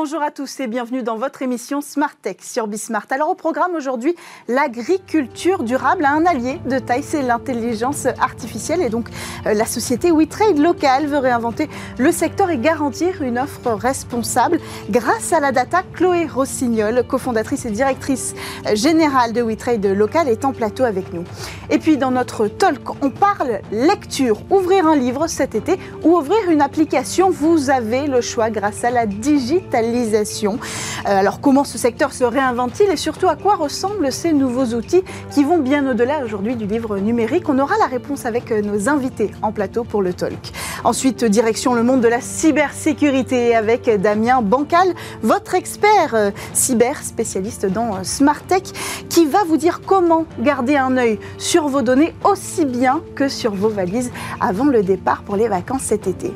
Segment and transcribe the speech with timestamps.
[0.00, 3.06] Bonjour à tous et bienvenue dans votre émission Smart Tech sur Bismart.
[3.10, 4.14] Alors au programme aujourd'hui,
[4.46, 9.08] l'agriculture durable a un allié de taille, c'est l'intelligence artificielle et donc
[9.44, 15.32] euh, la société WeTrade Local veut réinventer le secteur et garantir une offre responsable grâce
[15.32, 15.82] à la data.
[15.94, 18.36] Chloé Rossignol, cofondatrice et directrice
[18.68, 21.24] euh, générale de WeTrade Local, est en plateau avec nous.
[21.70, 26.48] Et puis dans notre talk, on parle lecture, ouvrir un livre cet été ou ouvrir
[26.50, 27.30] une application.
[27.30, 30.52] Vous avez le choix grâce à la digitalisation euh,
[31.04, 35.44] alors comment ce secteur se réinvente-t-il et surtout à quoi ressemblent ces nouveaux outils qui
[35.44, 37.48] vont bien au-delà aujourd'hui du livre numérique?
[37.48, 40.52] On aura la réponse avec euh, nos invités en plateau pour le talk.
[40.84, 47.66] Ensuite, direction le monde de la cybersécurité avec Damien Bancal, votre expert euh, cyber spécialiste
[47.66, 48.62] dans Smart Tech,
[49.08, 53.54] qui va vous dire comment garder un œil sur vos données aussi bien que sur
[53.54, 56.32] vos valises avant le départ pour les vacances cet été.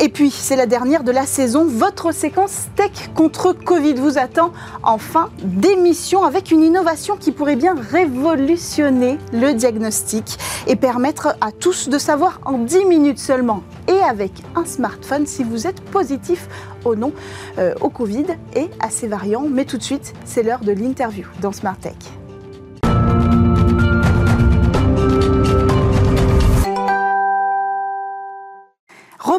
[0.00, 4.52] Et puis, c'est la dernière de la saison, votre séquence Tech contre Covid vous attend
[4.82, 11.52] en fin d'émission avec une innovation qui pourrait bien révolutionner le diagnostic et permettre à
[11.52, 16.48] tous de savoir en 10 minutes seulement et avec un smartphone si vous êtes positif
[16.84, 17.12] ou non
[17.58, 19.46] euh, au Covid et à ses variants.
[19.48, 21.94] Mais tout de suite, c'est l'heure de l'interview dans Smart Tech.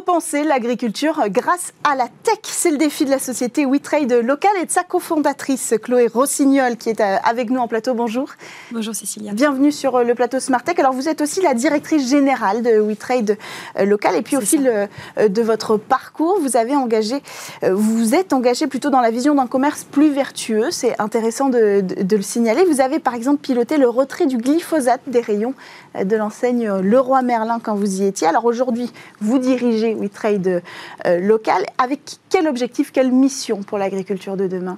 [0.08, 2.40] Repenser l'agriculture grâce à la tech.
[2.44, 6.90] C'est le défi de la société WeTrade locale et de sa cofondatrice Chloé Rossignol qui
[6.90, 7.94] est euh, avec nous en plateau.
[7.94, 8.30] Bonjour.
[8.72, 9.34] Bonjour Cécilia.
[9.34, 10.80] Bienvenue sur euh, le plateau Smart Tech.
[10.80, 13.38] Alors vous êtes aussi la directrice générale de WeTrade
[13.78, 17.22] euh, local et puis au fil de votre parcours, vous avez engagé,
[17.70, 20.72] vous êtes engagé plutôt dans la vision d'un commerce plus vertueux.
[20.72, 22.64] C'est intéressant de, de, le signaler.
[22.66, 25.54] Vous avez par exemple piloté le retrait du glyphosate des rayons
[26.03, 28.28] de l'enseigne Leroy Merlin quand vous y étiez.
[28.28, 30.62] Alors aujourd'hui, vous dirigez WeTrade
[31.06, 31.66] euh, local.
[31.78, 34.77] Avec quel objectif, quelle mission pour l'agriculture de demain?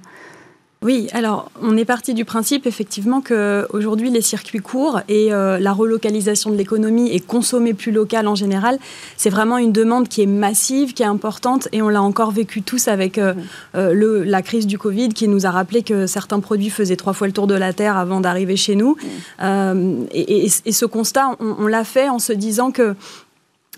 [0.81, 5.59] Oui, alors on est parti du principe effectivement que aujourd'hui les circuits courts et euh,
[5.59, 8.79] la relocalisation de l'économie et consommer plus local en général,
[9.17, 12.61] c'est vraiment une demande qui est massive, qui est importante et on l'a encore vécu
[12.61, 13.89] tous avec euh, mmh.
[13.91, 17.27] le, la crise du Covid qui nous a rappelé que certains produits faisaient trois fois
[17.27, 18.95] le tour de la terre avant d'arriver chez nous.
[19.41, 20.05] Mmh.
[20.13, 22.95] Et, et, ce constat, on, on l'a fait en se disant que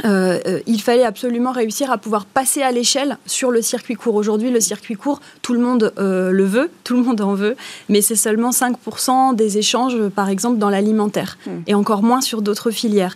[0.06, 4.16] euh, euh, il fallait absolument réussir à pouvoir passer à l'échelle sur le circuit court.
[4.16, 7.56] Aujourd'hui, le circuit court, tout le monde euh, le veut, tout le monde en veut,
[7.90, 11.50] mais c'est seulement 5% des échanges, par exemple, dans l'alimentaire, hmm.
[11.68, 13.16] et encore moins sur d'autres filières.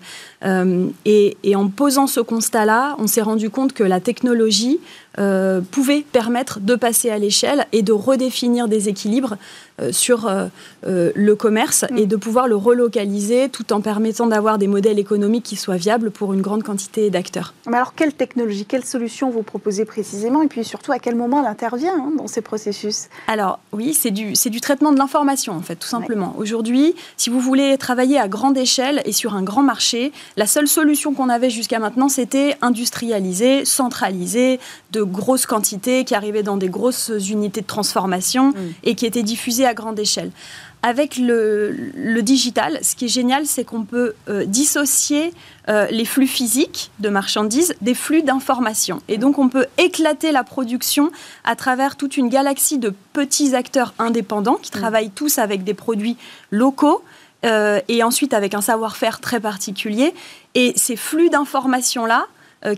[1.06, 4.80] Et, et, en posant ce constat-là, on s'est rendu compte que la technologie
[5.72, 9.38] pouvait permettre de passer à l'échelle et de redéfinir des équilibres
[9.92, 10.48] sur euh,
[10.88, 11.98] euh, le commerce mm.
[11.98, 16.12] et de pouvoir le relocaliser tout en permettant d'avoir des modèles économiques qui soient viables
[16.12, 17.54] pour une grande quantité d'acteurs.
[17.68, 21.42] Mais alors, quelle technologie, quelle solution vous proposez précisément et puis surtout à quel moment
[21.42, 23.08] elle intervient hein, dans ces processus?
[23.28, 26.36] Alors, oui, c'est du, du traitement de l'information en fait, tout simplement.
[26.38, 30.68] Aujourd'hui, si vous voulez travailler à grande échelle et sur un grand marché, la seule
[30.68, 34.60] solution qu'on avait jusqu'à maintenant, c'était industrialiser, centraliser,
[34.92, 38.56] de grosses quantités qui arrivaient dans des grosses unités de transformation mm.
[38.84, 40.32] et qui étaient diffusées à grande échelle.
[40.88, 45.34] Avec le, digital, ce qui est génial, c'est qu'on peut euh, dissocier
[45.68, 49.02] euh, les flux physiques de marchandises des flux d'informations.
[49.08, 51.10] Et donc, on peut éclater la production
[51.44, 54.80] à travers toute une galaxie de petits acteurs indépendants qui mm.
[54.80, 56.18] travaillent tous avec des produits
[56.52, 57.04] locaux.
[57.46, 60.14] Euh, et ensuite avec un savoir-faire très particulier.
[60.54, 62.28] Et ces flux d'informations-là,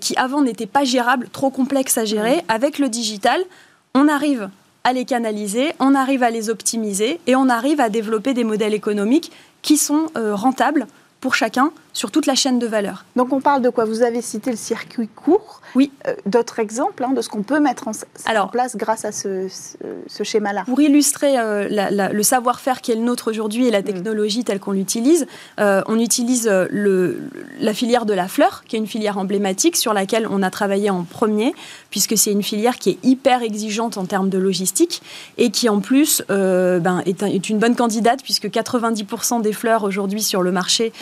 [0.01, 2.41] qui avant n'étaient pas gérables, trop complexes à gérer, mm.
[2.49, 3.41] avec le digital,
[3.93, 4.49] on arrive
[4.87, 8.73] à les canaliser, on arrive à les optimiser et on arrive à développer des modèles
[8.73, 10.87] économiques qui sont euh, rentables
[11.19, 13.05] pour chacun sur toute la chaîne de valeur.
[13.16, 13.85] Donc on parle de quoi?
[13.85, 15.61] Vous avez cité le circuit court.
[15.73, 15.91] Oui.
[16.07, 19.47] Euh, d'autres exemples hein, de ce qu'on peut mettre en, place grâce à ce,
[20.23, 21.67] schéma-là Pour illustrer euh,
[22.13, 23.85] le savoir-faire qui est le nôtre aujourd'hui et la mm.
[23.85, 25.25] technologie telle qu'on l'utilise,
[25.59, 27.19] euh, on utilise le,
[27.59, 30.91] la filière de la fleur, qui est une filière emblématique sur laquelle on a travaillé
[30.91, 31.55] en premier,
[31.90, 35.02] puisque c'est une filière qui est hyper exigeante en termes de logistique
[35.40, 40.22] et qui en plus ben, est, est, une bonne candidate, puisque 90% des fleurs aujourd'hui
[40.22, 40.93] sur le marché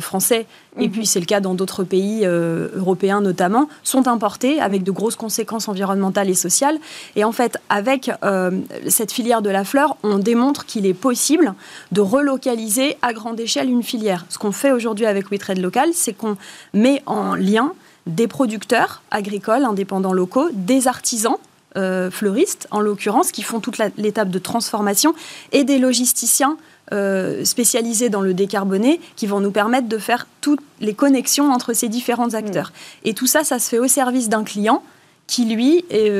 [0.00, 0.46] français,
[0.78, 0.90] et mhm.
[0.90, 5.16] puis c'est le cas dans d'autres pays euh, européens notamment, sont importés avec de grosses
[5.16, 6.78] conséquences environnementales et sociales.
[7.16, 8.50] Et en fait, avec euh,
[8.88, 11.54] cette filière de la fleur, on démontre qu'il est possible
[11.92, 14.24] de relocaliser à grande échelle une filière.
[14.28, 16.36] Ce qu'on fait aujourd'hui avec WeTrade Local, c'est qu'on
[16.72, 17.72] met en lien
[18.06, 21.36] des producteurs agricoles indépendants locaux, des artisans
[21.76, 25.14] euh, fleuristes en l'occurrence, qui font toute l'étape de transformation,
[25.52, 26.56] et des logisticiens
[26.92, 31.72] euh, spécialisés dans le décarboné qui vont nous permettre de faire toutes les connexions entre
[31.72, 32.68] ces différents acteurs.
[32.68, 33.08] Mm.
[33.08, 34.82] Et tout ça, ça se fait au service d'un client
[35.28, 36.12] qui lui est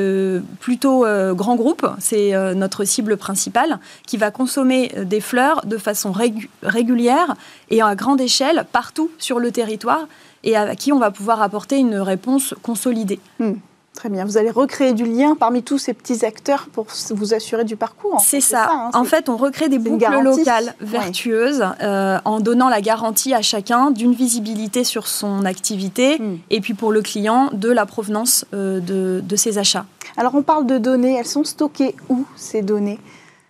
[0.61, 1.05] plutôt
[1.35, 6.15] grand groupe, c'est notre cible principale, qui va consommer des fleurs de façon
[6.63, 7.35] régulière
[7.69, 10.07] et à grande échelle partout sur le territoire
[10.45, 13.21] et à qui on va pouvoir apporter une réponse consolidée.
[13.39, 13.55] Hmm.
[13.95, 14.25] Très bien.
[14.25, 18.21] Vous allez recréer du lien parmi tous ces petits acteurs pour vous assurer du parcours.
[18.21, 18.69] C'est ça.
[18.71, 23.43] Hein, en fait, on recrée des boucles locales vertueuses euh, en donnant la garantie à
[23.43, 26.39] chacun d'une visibilité sur son activité hmm.
[26.51, 29.85] et puis pour le client de la provenance euh, de, de ses achats.
[30.17, 31.17] Alors, on parle de données.
[31.17, 32.99] Elles sont stockées où ces données?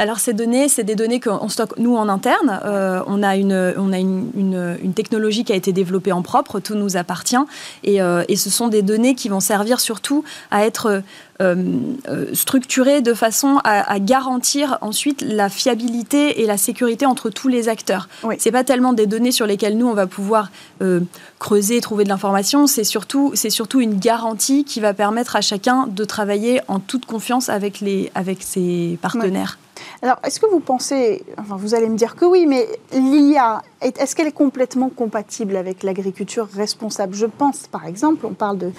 [0.02, 2.60] Alors ces données, c'est des données qu'on stocke nous en interne.
[2.64, 4.32] Euh, on a, une, on a une,
[4.82, 7.36] une, technologie qui a été développée en propre, tout nous appartient.
[7.84, 11.02] Et, euh, et, ce sont des données qui vont servir surtout à être
[11.40, 11.86] euh,
[12.32, 18.08] structurées de façon à, garantir ensuite la fiabilité et la sécurité entre tous les acteurs.
[18.24, 18.34] Oui.
[18.38, 20.50] C'est pas tellement des données sur lesquelles nous on va pouvoir
[21.38, 22.66] creuser, trouver de l'information.
[22.66, 27.06] C'est surtout, c'est surtout une garantie qui va permettre à chacun de travailler en toute
[27.06, 29.58] confiance avec les, avec ses partenaires.
[30.04, 34.16] Alors, est-ce que vous pensez, enfin, vous allez me dire que oui, mais l'IA, est-ce
[34.16, 37.14] qu'elle est complètement compatible avec l'agriculture responsable?
[37.14, 38.72] Je pense, par exemple, on parle de,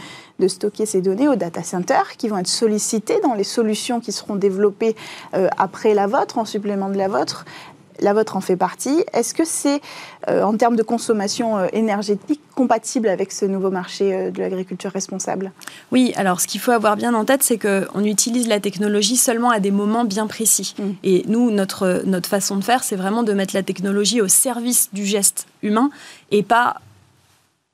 [0.50, 4.36] stocker ces données au data center qui vont être sollicités dans les solutions qui seront
[4.36, 4.98] développées
[5.34, 7.46] euh, après la vôtre, en supplément de la vôtre
[8.00, 9.04] la vôtre en fait partie.
[9.14, 9.82] Est-ce que c'est,
[10.28, 14.92] euh, en termes de consommation euh, énergétique, compatible avec ce nouveau marché euh, de l'agriculture
[14.92, 15.52] responsable?
[15.92, 19.50] Oui, alors ce qu'il faut avoir bien en tête, c'est qu'on utilise la technologie seulement
[19.50, 20.76] à des moments bien précis.
[20.78, 20.84] Mm.
[21.04, 24.90] Et nous, notre, notre façon de faire, c'est vraiment de mettre la technologie au service
[24.94, 25.90] du geste humain
[26.32, 26.78] et pas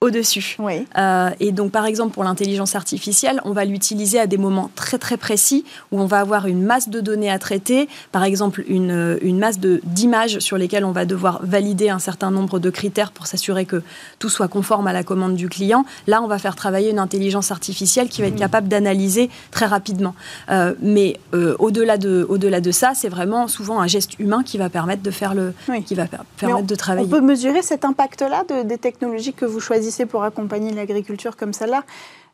[0.02, 0.56] au-dessus.
[0.60, 0.86] Oui.
[0.98, 4.98] Euh, et donc, par exemple, pour l'intelligence artificielle, on va l'utiliser à des moments très
[4.98, 9.20] très précis où on va avoir une masse de données à traiter, par exemple une,
[9.22, 13.28] une masse d'images sur lesquelles on va devoir valider un certain nombre de critères pour
[13.28, 13.84] s'assurer que
[14.20, 15.84] tout soit conforme à la commande du client.
[16.08, 18.40] Là, on va faire travailler une intelligence artificielle qui va être mmh.
[18.40, 20.16] capable d'analyser très rapidement.
[20.50, 24.44] Euh, mais euh, au-delà de, au -delà de ça, c'est vraiment souvent un geste humain
[24.44, 25.54] qui va permettre de faire le,
[25.86, 26.06] qui va
[26.38, 27.06] permettre de travailler.
[27.06, 31.54] On peut mesurer cet impact-là de, des technologies que vous choisissez pour accompagner l'agriculture comme
[31.54, 31.84] celle-là.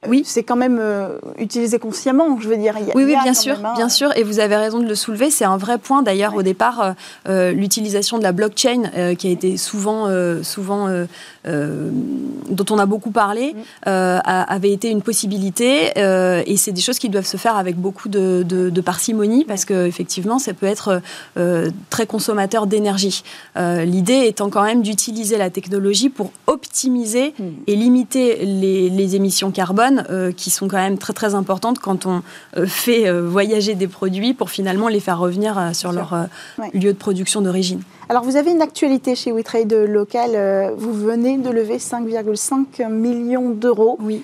[0.03, 0.23] Euh, oui.
[0.25, 2.75] C'est quand même euh, utilisé consciemment, je veux dire.
[2.95, 4.15] oui, oui, bien sûr, bien sûr.
[4.17, 5.31] Et vous avez raison de le soulever.
[5.31, 6.03] C'est un vrai point.
[6.03, 6.95] D'ailleurs, au départ,
[7.27, 8.83] euh, l'utilisation de la blockchain,
[9.17, 10.07] qui a été souvent,
[10.43, 10.87] souvent
[11.45, 13.55] dont on a beaucoup parlé,
[13.85, 13.89] mm.
[14.25, 15.91] avait été une possibilité.
[15.95, 20.39] et c'est des choses qui doivent se faire avec beaucoup de, de parcimonie, parce qu'effectivement,
[20.39, 21.01] ça peut être
[21.89, 23.23] très consommateur d'énergie.
[23.55, 27.43] L'idée étant quand même d'utiliser la technologie pour optimiser mm.
[27.67, 32.05] et limiter les, les émissions carbone euh, qui sont quand même très très importantes quand
[32.05, 32.21] on
[32.57, 36.27] euh, fait euh, voyager des produits pour finalement les faire revenir sur leur
[36.73, 37.81] lieu de production d'origine.
[38.09, 40.73] Alors vous avez une actualité chez WeTrade local.
[40.77, 43.97] vous venez de lever 5,5 millions d'euros.
[44.01, 44.21] Oui.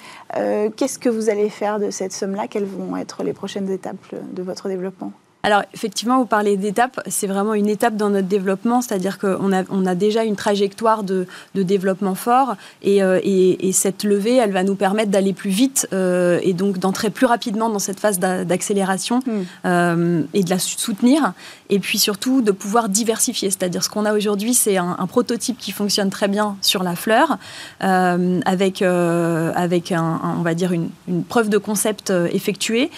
[0.76, 2.48] Qu'est-ce que vous allez faire de cette somme-là?
[2.48, 5.12] Quelles vont être les prochaines étapes de votre développement?
[5.44, 9.64] Alors effectivement, vous parlez d'étapes, c'est vraiment une étape dans notre développement, c'est-à-dire qu'on a,
[9.70, 12.56] on a déjà une trajectoire de, développement fort.
[12.86, 17.10] Euh, et, cette levée, elle va nous permettre d'aller plus vite euh, et donc d'entrer
[17.10, 19.42] plus rapidement dans cette phase d'accélération hmm.
[19.66, 21.34] euh, et de la soutenir.
[21.70, 25.72] Et puis surtout de pouvoir diversifier, c'est-à-dire ce qu'on a aujourd'hui, c'est un, prototype qui
[25.72, 27.38] fonctionne très bien sur la fleur
[27.80, 30.90] avec, avec un, on va dire une,
[31.28, 32.92] preuve de concept effectuée.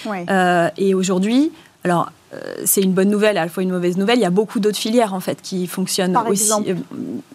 [0.77, 1.51] Et aujourd'hui,
[1.83, 2.09] alors
[2.65, 4.17] c'est une bonne nouvelle, à la fois une mauvaise nouvelle.
[4.17, 6.51] Il y a beaucoup d'autres filières en fait qui fonctionnent aussi.
[6.67, 6.75] Euh,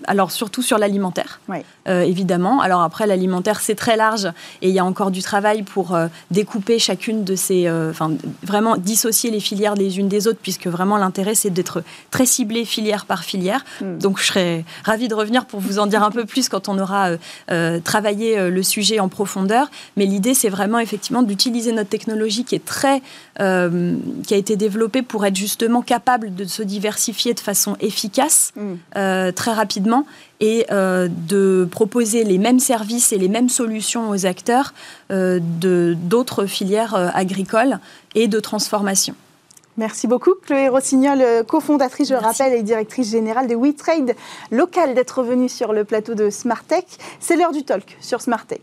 [0.06, 1.40] alors surtout sur l'alimentaire,
[1.88, 2.60] euh, évidemment.
[2.60, 4.26] Alors après l'alimentaire c'est très large
[4.62, 5.96] et il y a encore du travail pour
[6.30, 8.12] découper chacune de ces, enfin
[8.42, 12.64] vraiment dissocier les filières les unes des autres puisque vraiment l'intérêt c'est d'être très ciblé
[12.64, 13.64] filière par filière.
[13.80, 13.98] Hmm.
[13.98, 16.78] Donc je serais ravie de revenir pour vous en dire un peu plus quand on
[16.78, 17.10] aura
[17.84, 19.70] travaillé le sujet en profondeur.
[19.96, 23.02] Mais l'idée c'est vraiment effectivement d'utiliser notre technologie qui est très,
[23.38, 28.74] qui a été développée pour être justement capable de se diversifier de façon efficace, mm.
[28.96, 30.06] euh, très rapidement,
[30.40, 34.74] et euh, de proposer les mêmes services et les mêmes solutions aux acteurs
[35.10, 37.78] euh, de d'autres filières agricoles
[38.14, 39.14] et de transformation.
[39.76, 44.16] Merci beaucoup, Chloé Rossignol, cofondatrice, je rappelle, et directrice générale de WeTrade
[44.50, 46.84] local, d'être venue sur le plateau de Smartech.
[47.20, 48.62] C'est l'heure du talk sur Smartech.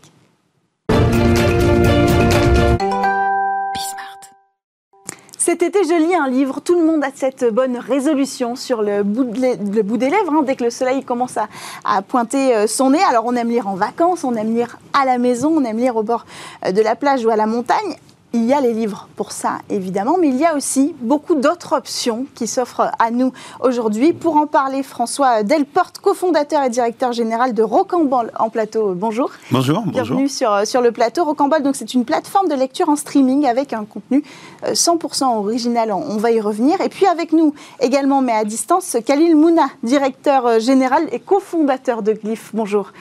[5.45, 6.59] Cet été, je lis un livre.
[6.59, 10.63] Tout le monde a cette bonne résolution sur le bout, des lèvres, hein, dès que
[10.63, 13.03] le soleil commence à, pointer euh, son nez.
[13.07, 15.97] Alors, on aime lire en vacances, on aime lire à la maison, on aime lire
[15.97, 16.25] au bord
[16.65, 17.95] euh, de la plage ou à la montagne.
[18.35, 21.73] Il y a les livres pour ça, évidemment, mais il y a aussi beaucoup d'autres
[21.73, 24.11] options qui s'offrent à nous aujourd'hui.
[24.11, 28.93] Pour en parler, François Delporte, cofondateur et directeur général de Rocambole en plateau.
[28.93, 29.31] Bonjour.
[29.51, 29.83] Bonjour.
[29.85, 31.23] Bienvenue Sur, sur le plateau.
[31.23, 34.21] Rocambole, donc c'est une plateforme de lecture en streaming avec un contenu
[34.65, 35.93] 100% euh, original.
[35.93, 36.81] On va y revenir.
[36.81, 42.01] Et puis avec nous également, mais à distance, Khalil Mouna, directeur euh, général et cofondateur
[42.01, 42.51] de Glyph.
[42.53, 42.91] Bonjour.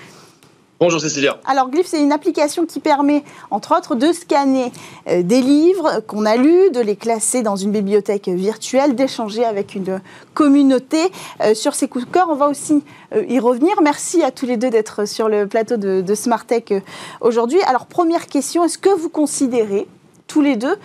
[0.80, 1.38] Bonjour Cécilia.
[1.44, 4.72] Alors Glyph, c'est une application qui permet, entre autres, de scanner
[5.06, 9.76] euh, des livres qu'on a lus, de les classer dans une bibliothèque virtuelle, d'échanger avec
[9.76, 10.00] une
[10.34, 10.98] communauté
[11.42, 12.26] euh, sur ces coups de cœur.
[12.28, 12.82] On va aussi
[13.14, 13.80] euh, y revenir.
[13.82, 16.82] Merci à tous les deux d'être sur le plateau de, de
[17.20, 17.62] aujourd'hui.
[17.62, 19.86] Alors première question, est-ce que vous considérez,
[20.26, 20.76] tous les deux,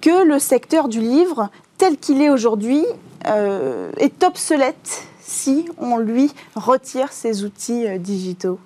[0.00, 2.84] que le secteur du livre, tel qu'il est aujourd'hui,
[3.26, 8.58] est obsolète si on lui retire ses outils digitaux?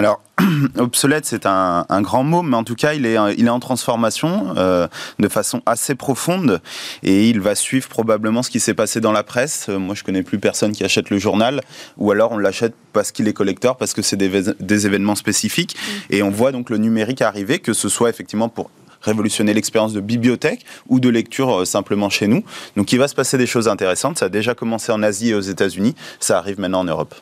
[0.00, 0.22] Alors,
[0.78, 4.54] obsolète, c'est un, grand mot, mais en tout cas, il est, il est en transformation
[4.56, 4.88] euh,
[5.18, 6.62] de façon assez profonde
[7.02, 9.66] et il va suivre probablement ce qui s'est passé dans la presse.
[9.68, 11.60] Euh, moi, je connais plus personne qui achète le journal,
[11.98, 15.76] ou alors on l'achète parce qu'il est collecteur, parce que c'est des, des, événements spécifiques.
[15.76, 16.14] Mm.
[16.14, 18.70] Et on voit donc le numérique arriver, que ce soit effectivement pour
[19.02, 22.42] révolutionner l'expérience de bibliothèque ou de lecture euh, simplement chez nous.
[22.74, 24.16] Donc il va se passer des choses intéressantes.
[24.16, 25.94] Ça a déjà commencé en Asie et aux États-Unis.
[26.20, 27.14] Ça arrive maintenant en Europe.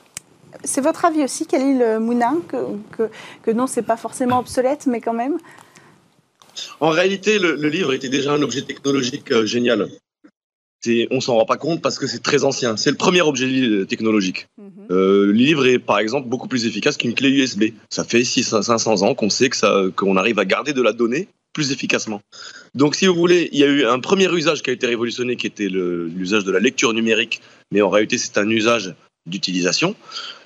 [0.64, 2.56] C'est votre avis aussi, Khalil Mouna, que,
[2.96, 3.10] que,
[3.42, 5.38] que non, c'est pas forcément obsolète, mais quand même
[6.80, 9.88] En réalité, le, livre était déjà un objet technologique euh, génial.
[11.10, 12.76] On s'en rend pas compte parce que c'est très ancien.
[12.76, 14.46] C'est le premier objet euh, technologique.
[14.58, 14.86] Mhm.
[14.88, 17.64] le livre est par exemple beaucoup plus efficace qu'une clé USB.
[17.90, 21.28] Ça fait 600, 500 ans qu'on sait que qu'on arrive à garder de la donnée
[21.52, 22.20] plus efficacement.
[22.74, 25.36] Donc, si vous voulez, il y a eu un premier usage qui a été révolutionné,
[25.36, 27.40] qui était l'usage de la lecture numérique,
[27.72, 28.94] mais en réalité, c'est un usage
[29.26, 29.96] d'utilisation.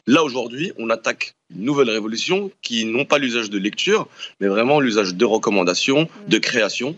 [0.09, 4.09] Là, aujourd'hui, on attaque une nouvelle révolution qui n'ont pas l'usage de lecture,
[4.41, 6.97] mais vraiment l'usage de recommandation, de création.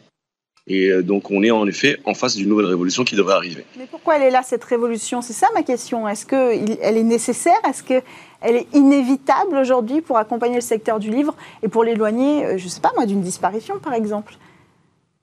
[0.66, 3.66] Et euh, donc, on est en effet en face d'une nouvelle révolution qui devrait arriver.
[3.78, 5.20] Mais pourquoi elle est là, cette révolution?
[5.20, 6.08] C'est ça ma question.
[6.08, 7.58] Est-ce qu'elle est nécessaire?
[7.68, 8.00] Est-ce que
[8.40, 12.64] elle est inévitable aujourd'hui pour accompagner le secteur du livre et pour l'éloigner, euh, je
[12.64, 14.38] ne sais pas moi, d'une disparition par exemple?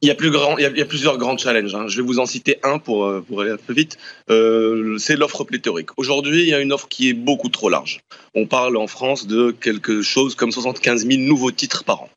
[0.02, 1.76] Il y, a plusieurs grands challenges.
[1.76, 1.88] Hein.
[1.88, 3.98] Je vais vous en citer un pour, euh, pour aller un peu vite.
[4.30, 5.90] Euh, c'est l'offre pléthorique.
[5.98, 8.02] Aujourd'hui, il y a une offre qui est beaucoup trop large.
[8.34, 12.10] On parle en France de quelque chose comme 75 000 nouveaux titres par an.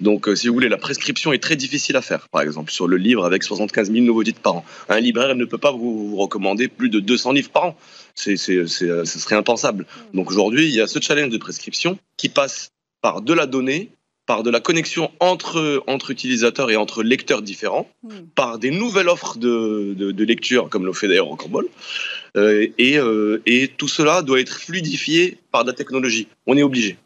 [0.00, 2.96] Donc, si vous voulez, la prescription est très difficile à faire, par exemple, sur le
[2.96, 4.64] livre avec 75 000 nouveaux titres par an.
[4.88, 7.76] Un libraire ne peut pas vous recommander plus de 200 livres par an
[8.14, 9.86] c'est, c'est, ce serait impensable.
[10.14, 13.90] Donc aujourd'hui, il y a ce challenge de prescription qui passe par de la donnée,
[14.26, 18.10] par de la connexion entre, entre utilisateurs et entre lecteurs différents, hmm.
[18.34, 21.28] par des nouvelles offres de, de, lecture, comme le fait d'ailleurs
[22.36, 26.28] euh, et, euh, et tout cela doit être fluidifié par de la technologie.
[26.46, 26.96] On est obligé.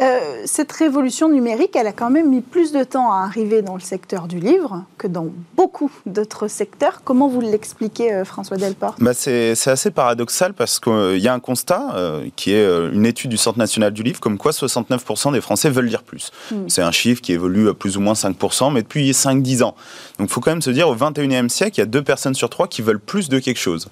[0.00, 3.74] Euh, cette révolution numérique, elle a quand même mis plus de temps à arriver dans
[3.74, 7.02] le secteur du livre que dans beaucoup d'autres secteurs.
[7.04, 11.40] Comment vous l'expliquez, euh, François Delport bah C'est assez paradoxal parce qu'il y a un
[11.40, 15.40] constat euh, qui est une étude du Centre national du livre, comme quoi 69% des
[15.40, 16.30] Français veulent lire plus.
[16.50, 16.68] Hmm.
[16.68, 19.74] C'est un chiffre qui évolue à plus ou moins 5%, mais depuis 5-10 ans.
[20.18, 22.34] Donc il faut quand même se dire, au 21e siècle, il y a deux personnes
[22.34, 23.88] sur trois qui veulent plus de quelque chose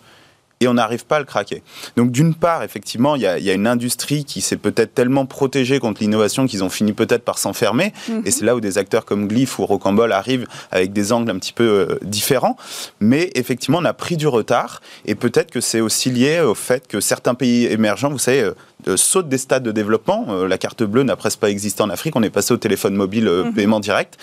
[0.60, 1.62] et on n'arrive pas à le craquer.
[1.96, 6.02] Donc d'une part, effectivement, il y, a, une industrie qui s'est peut-être tellement protégée contre
[6.02, 8.22] l'innovation qu'ils ont fini peut-être par s'enfermer, mhm.
[8.26, 11.38] et c'est là où des acteurs comme Glyph ou Rocambole arrivent avec des angles un
[11.38, 12.56] petit peu euh, différents,
[13.00, 16.86] mais effectivement, on a pris du retard, et peut-être que c'est aussi lié au fait
[16.86, 18.52] que certains pays émergents, vous savez,
[18.86, 20.26] euh, sautent des stades de développement.
[20.28, 22.94] Euh, la carte bleue n'a presque pas existé en Afrique, on est passé au téléphone
[22.94, 23.54] mobile mhm.
[23.54, 24.18] paiement direct.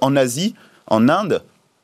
[0.00, 0.54] en Asie,
[0.86, 1.42] en Inde,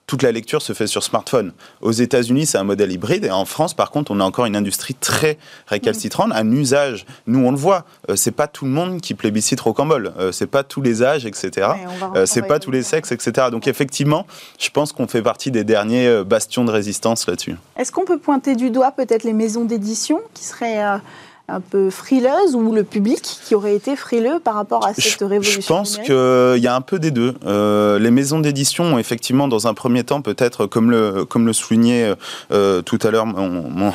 [0.09, 1.53] toute la lecture se fait sur smartphone.
[1.83, 3.27] Aux États-Unis, c'est un modèle hybride.
[3.27, 5.37] Et en France, par contre, on a encore une industrie très
[5.67, 7.05] récalcitrante, un usage.
[7.27, 7.85] Nous, on le voit.
[8.09, 10.15] Euh, c'est pas tout le monde qui plébiscite Rocambole.
[10.19, 11.69] Euh, c'est pas tous les âges, etc.
[12.17, 13.49] Euh, c'est pas tous les sexes, etc.
[13.53, 14.27] Donc, effectivement,
[14.59, 17.57] je pense qu'on fait partie des derniers bastions de résistance là-dessus.
[17.77, 21.01] Est-ce qu'on peut pointer du doigt peut-être les maisons d'édition qui seraient
[21.49, 25.61] un peu frileuse ou le public qui aurait été frileux par rapport à cette révolution
[25.61, 27.35] Je pense qu'il y a un peu des deux.
[27.47, 31.53] Euh, les maisons d'édition ont effectivement, dans un premier temps, peut-être, comme le, comme le
[31.53, 32.15] soulignait
[32.53, 33.93] euh, tout à l'heure mon,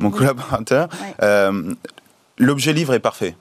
[0.00, 0.88] mon, collaborateur,
[1.22, 1.74] euh,
[2.38, 3.36] l'objet livre est parfait.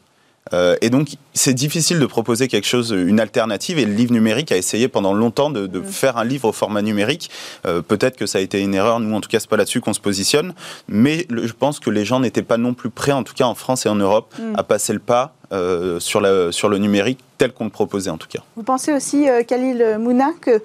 [0.54, 3.80] Euh, et donc, c'est difficile de proposer quelque chose, une alternative.
[3.80, 5.84] Et le livre numérique a essayé pendant longtemps de, mm.
[5.86, 7.30] faire un livre au format numérique.
[7.66, 9.00] Euh, peut-être que ça a été une erreur.
[9.00, 10.54] Nous, en tout cas, c'est pas là-dessus qu'on se positionne.
[10.88, 13.56] Mais je pense que les gens n'étaient pas non plus prêts, en tout cas en
[13.56, 14.56] France et en Europe, mm.
[14.58, 18.18] à passer le pas euh, sur, la, sur le numérique tel qu'on le proposait, en
[18.18, 18.40] tout cas.
[18.56, 20.62] Vous pensez aussi, Khalil Mouna, que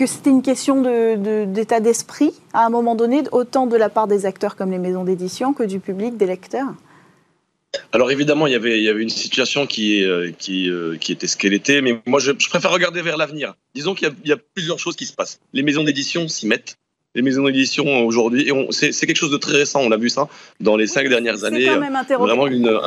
[0.00, 0.80] que c'était une question
[1.46, 5.04] d'état d'esprit à un moment donné, autant de la part des acteurs comme les maisons
[5.04, 6.72] d'édition que du public, des lecteurs?
[7.92, 10.04] Alors évidemment, il y avait, il y avait une situation qui,
[10.38, 13.54] qui, qui était ce qu'elle était, mais moi je, préfère regarder vers l'avenir.
[13.74, 15.40] Disons qu'il y, a plusieurs choses qui se passent.
[15.52, 16.76] Les maisons d'édition s'y mettent.
[17.14, 20.28] Les maisons d'édition aujourd'hui, et c'est quelque chose de très récent, on a vu ça
[20.60, 21.66] dans les cinq dernières années.
[21.66, 22.78] Quand même vraiment une,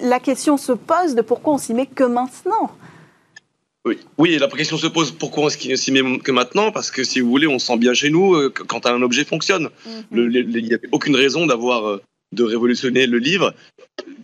[0.00, 2.70] La question se pose de pourquoi on s'y met que maintenant.
[3.84, 3.98] Oui.
[4.16, 6.70] oui, la question se pose pourquoi on s'y met que maintenant?
[6.70, 9.70] Parce que si vous voulez, on sent bien chez nous quand un objet fonctionne.
[10.12, 10.30] Mhm.
[10.32, 11.98] Il n'y a aucune raison d'avoir
[12.32, 13.54] de révolutionner le livre.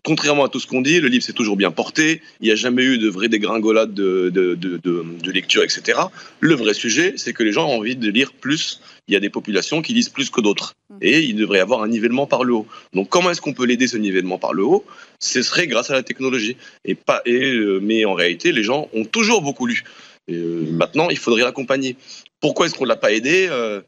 [0.04, 2.54] Contrairement à tout ce qu'on dit, le livre s'est toujours bien porté, il n'y a
[2.54, 5.98] jamais eu de vraie dégringolade de, de, de, de, lecture, etc.
[6.40, 8.80] Le vrai sujet, c'est que les gens ont envie de lire plus.
[9.06, 10.74] Il y a des populations qui lisent plus que d'autres.
[10.88, 10.96] Mm.
[11.02, 12.66] Et il devrait y avoir un nivellement par le haut.
[12.94, 14.84] Donc comment est-ce qu'on peut l'aider, ce nivellement par le haut?
[15.20, 16.56] Ce serait grâce à la technologie.
[16.84, 19.84] Et pas, et, euh, mais en réalité, les gens ont toujours beaucoup lu.
[20.28, 21.96] Et, euh, maintenant, il faudrait l'accompagner.
[22.40, 23.48] Pourquoi est-ce qu'on ne l'a pas aidé?
[23.50, 23.82] Euh,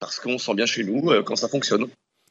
[0.00, 1.88] Parce qu'on sent bien chez nous quand ça fonctionne.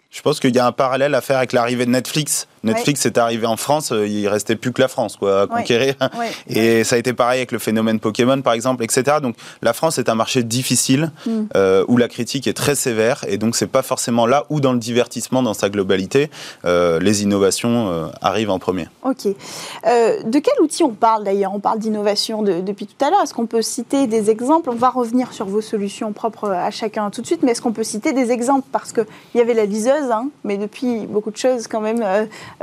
[0.10, 2.48] Je pense qu'il y a un parallèle à faire avec l'arrivée de Netflix.
[2.68, 5.96] Netflix est arrivé en France, euh, il restait plus que la France quoi, à conquérir.
[6.48, 9.18] Et ça a été pareil avec le phénomène Pokémon par exemple, etc.
[9.22, 11.32] Donc la France est un marché difficile mm.
[11.56, 14.74] euh, où la critique est très sévère et donc c'est pas forcément là où dans
[14.74, 16.30] le divertissement dans sa globalité
[16.66, 18.88] euh, les innovations arrivent en premier.
[19.04, 19.26] Ok.
[19.26, 21.54] de quel outil on parle d'ailleurs?
[21.54, 23.22] On parle d'innovation depuis tout à l'heure.
[23.24, 24.70] Est-ce qu'on peut citer des exemples?
[24.70, 27.72] On va revenir sur vos solutions propres à chacun tout de suite, mais est-ce qu'on
[27.72, 28.68] peut citer des exemples?
[28.72, 29.06] Parce qu'il
[29.36, 32.04] y avait la liseuse, hein, mais depuis beaucoup de choses quand même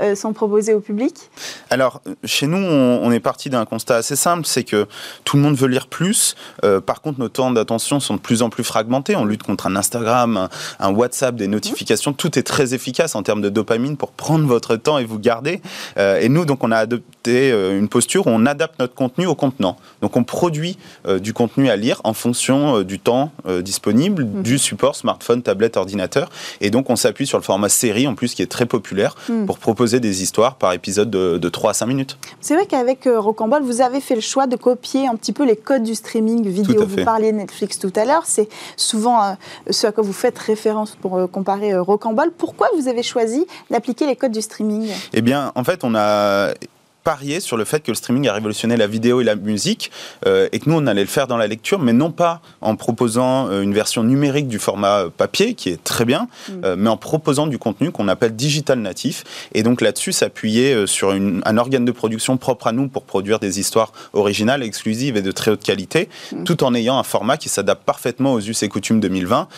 [0.00, 1.14] euh, sont proposés au public
[1.70, 4.86] Alors, chez nous, on, est parti d'un constat assez simple, c'est que
[5.24, 6.34] tout le monde veut lire plus.
[6.64, 9.14] Euh, par contre, nos temps d'attention sont de plus en plus fragmentés.
[9.14, 10.48] On lutte contre un Instagram,
[10.80, 12.12] un, WhatsApp, des notifications.
[12.12, 15.62] Tout est très efficace en termes de dopamine pour prendre votre temps et vous garder.
[15.96, 19.34] Euh, et nous, donc, on a adopté une posture où on adapte notre contenu au
[19.34, 19.76] contenant.
[20.02, 20.76] Donc, on produit
[21.20, 23.32] du contenu à lire en fonction du temps
[23.62, 24.42] disponible, mmh.
[24.42, 26.30] du support smartphone, tablette, ordinateur.
[26.60, 29.46] Et donc, on s'appuie sur le format série, en plus, qui est très populaire, mmh.
[29.46, 32.16] pour proposer des histoires par épisode de, de 3 à 5 minutes.
[32.40, 35.44] C'est vrai qu'avec euh, Rocambole, vous avez fait le choix de copier un petit peu
[35.44, 36.86] les codes du streaming vidéo.
[36.86, 39.32] Vous parliez de Netflix tout à l'heure, c'est souvent euh,
[39.70, 42.30] ce à quoi vous faites référence pour euh, comparer Rocambole.
[42.30, 44.88] Pourquoi vous avez choisi d'appliquer les codes du streaming?
[45.12, 46.54] Eh bien, en fait, on a
[47.04, 49.90] parier sur le fait que le streaming a révolutionné la vidéo et la musique
[50.26, 52.76] euh, et que nous on allait le faire dans la lecture mais non pas en
[52.76, 56.52] proposant euh, une version numérique du format papier qui est très bien mm.
[56.64, 59.24] euh, mais en proposant du contenu qu'on appelle digital natif.
[59.52, 63.60] Et donc là-dessus s'appuyer sur un organe de production propre à nous pour produire des
[63.60, 66.44] histoires originales, exclusives et de très haute qualité mm.
[66.44, 69.48] tout en ayant un format qui s'adapte parfaitement aux us et coutumes 2020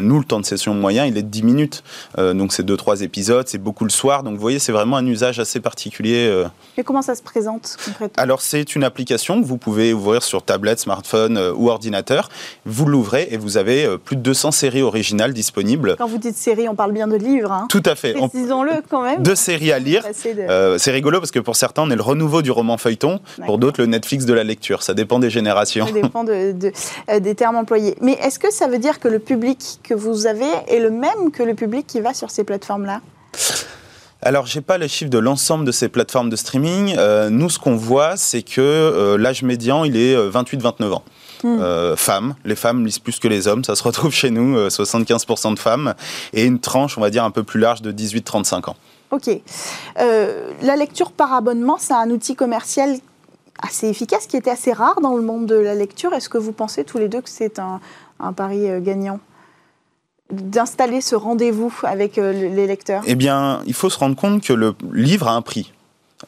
[0.00, 1.84] nous le temps de session moyen il est de 10 minutes.
[2.18, 4.24] Donc c'est 2-3 épisodes c'est beaucoup le soir.
[4.24, 6.44] Donc vous voyez c'est vraiment un usage assez particulier
[6.84, 8.22] comment ça se présente concrètement?
[8.22, 12.28] Alors, c'est une application que vous pouvez ouvrir sur tablette, smartphone euh, ou ordinateur.
[12.64, 15.96] Vous l'ouvrez et vous avez euh, plus de 200 séries originales disponibles.
[15.98, 17.52] Quand vous dites séries, on parle bien de livres.
[17.52, 17.66] Hein.
[17.68, 18.14] Tout à fait.
[18.14, 19.22] Précisons-le quand même.
[19.22, 20.04] Deux séries à lire.
[20.26, 23.20] Euh, c'est rigolo parce que pour certains, on est le renouveau du roman feuilleton.
[23.44, 24.82] Pour d'autres, le Netflix de la lecture.
[24.82, 25.86] Ça dépend des générations.
[25.86, 26.54] Ça dépend de,
[27.18, 27.96] des termes employés.
[28.00, 31.30] Mais est-ce que ça veut dire que le public que vous avez est le même
[31.32, 33.00] que le public qui va sur ces plateformes-là?
[34.26, 36.96] Alors, j'ai pas les chiffres de l'ensemble de ces plateformes de streaming.
[36.98, 41.04] Euh, nous, ce qu'on voit, c'est que euh, l'âge médian, il est 28-29 euh, ans.
[41.44, 41.94] Hmm.
[41.96, 45.58] femmes, les femmes lisent plus que les hommes, ça se retrouve chez nous, 75% de
[45.60, 45.94] femmes,
[46.32, 48.76] et une tranche, on va dire, un peu plus large de 18-35 ans.
[49.12, 49.30] Ok.
[49.96, 52.96] la lecture par abonnement, c'est un outil commercial
[53.62, 56.14] assez efficace, qui était assez rare dans le monde de la lecture.
[56.14, 59.20] Est-ce que vous pensez tous les deux que c'est un pari gagnant?
[60.30, 63.02] D'installer ce rendez-vous avec euh, les lecteurs?
[63.06, 65.72] Eh bien, il faut se rendre compte que le livre a un prix.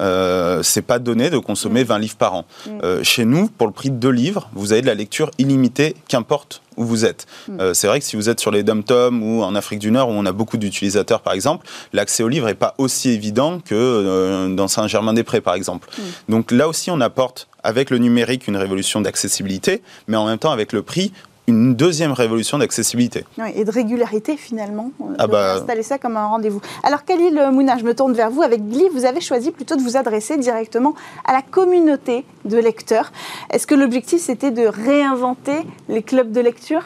[0.01, 2.01] Euh, c'est pas donné de consommer 20 mm.
[2.01, 2.45] livres par an.
[2.67, 2.71] Mm.
[2.83, 5.97] Euh, chez nous, pour le prix de deux livres, vous avez de la lecture illimitée,
[6.09, 7.27] qu'importe où vous êtes.
[7.49, 7.61] Mm.
[7.61, 10.11] Euh, c'est vrai que si vous êtes sur les dom-tom ou en Afrique du Nord,
[10.11, 14.55] où on a beaucoup d'utilisateurs, par exemple, l'accès au livre n'est pas aussi évident que
[14.55, 15.89] dans Saint-Germain-des-Prés, par exemple.
[16.29, 20.53] Donc là aussi, on apporte avec le numérique une révolution d'accessibilité, mais en même temps,
[20.53, 21.13] avec le prix,
[21.49, 23.25] une deuxième révolution d'accessibilité.
[23.55, 24.93] et de régularité finalement.
[25.19, 25.55] Ah bah...
[25.55, 26.61] Installer ça comme un rendez-vous.
[26.83, 28.43] Alors Khalil Mouna, je me tourne vers vous.
[28.43, 33.13] Avec Gli, vous avez choisi plutôt de vous adresser directement à la communauté de lecteurs.
[33.51, 36.85] Est-ce que l'objectif c'était de réinventer les clubs de lecture?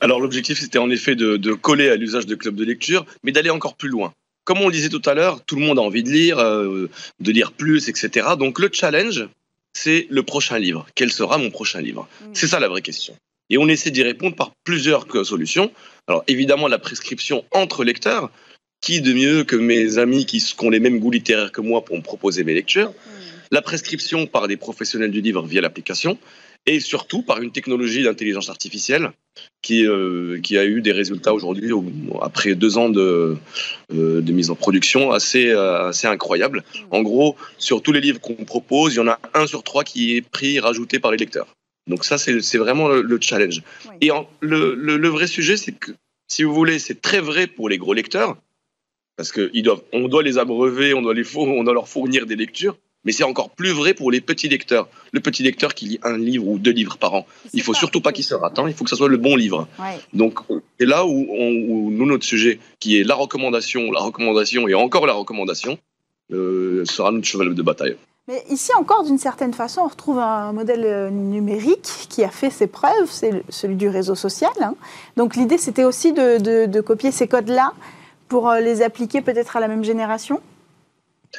[0.00, 3.50] Alors l'objectif c'était en effet de, coller à l'usage de clubs de lecture, mais d'aller
[3.50, 4.12] encore plus loin.
[4.44, 6.88] Comme on le disait tout à l'heure, tout le monde a envie de lire, euh,
[7.18, 8.28] de lire plus, etc.
[8.38, 9.28] Donc le challenge,
[9.72, 10.86] c'est le prochain livre.
[10.94, 12.08] Quel sera mon prochain livre?
[12.20, 12.30] Hmm.
[12.32, 13.14] C'est ça la vraie question.
[13.50, 15.70] Et on essaie d'y répondre par plusieurs solutions.
[16.06, 18.30] Alors évidemment, la prescription entre lecteurs.
[18.80, 21.98] Qui de mieux que mes amis qui, ont les mêmes goûts littéraires que moi pour
[21.98, 22.94] me proposer mes lectures
[23.50, 26.16] La prescription par des professionnels du livre via l'application.
[26.66, 29.12] et surtout par une technologie d'intelligence artificielle
[29.60, 31.72] qui, euh, qui a eu des résultats aujourd'hui,
[32.22, 33.36] après deux ans de,
[33.92, 36.64] euh, de mise en production, assez, assez incroyables.
[36.90, 39.84] En gros, sur tous les livres qu'on propose, il y en a un sur trois
[39.84, 41.48] qui est pris, rajouté par les lecteurs.
[41.90, 43.62] Donc ça, c'est vraiment le, challenge.
[44.00, 45.90] Et le, le, vrai sujet, c'est que,
[46.28, 48.36] si vous voulez, c'est très vrai pour les gros lecteurs,
[49.16, 53.10] parce qu'on doit les abreuver, on doit, les, on doit leur fournir des lectures, mais
[53.10, 54.88] c'est encore plus vrai pour les petits lecteurs.
[55.10, 57.26] Le petit lecteur qui lit un livre ou deux livres par an.
[57.52, 58.58] Il faut surtout pas qu'il se rate.
[58.58, 58.66] Hein.
[58.68, 59.66] Il faut que ce soit le bon livre.
[60.12, 60.38] Donc,
[60.78, 65.14] c'est là où, nous, notre sujet, qui est la recommandation, la recommandation et encore la
[65.14, 65.78] recommandation,
[66.30, 67.96] euh, sera notre cheval de bataille.
[68.30, 72.50] Mais ici encore, d'une certaine façon, on retrouve un modèle euh, numérique qui a fait
[72.50, 74.52] ses preuves, c'est celui du réseau social.
[74.60, 74.76] Hein.
[75.16, 77.72] Donc l'idée, c'était aussi de copier ces codes-là
[78.28, 80.40] pour euh, les appliquer peut-être à la même génération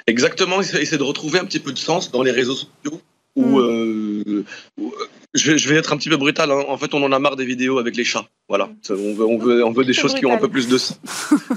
[0.06, 3.02] Exactement, essayer de retrouver un petit peu de sens dans les réseaux sociaux.
[3.38, 4.24] Où, mm.
[4.28, 4.46] euh,
[5.34, 6.52] je, vais, être un petit peu brutal.
[6.52, 6.66] Hein.
[6.68, 8.28] En fait, on en a marre des vidéos avec les chats.
[8.50, 10.78] Voilà, on veut, on veut, on veut des choses qui ont un peu plus de
[10.78, 11.00] sens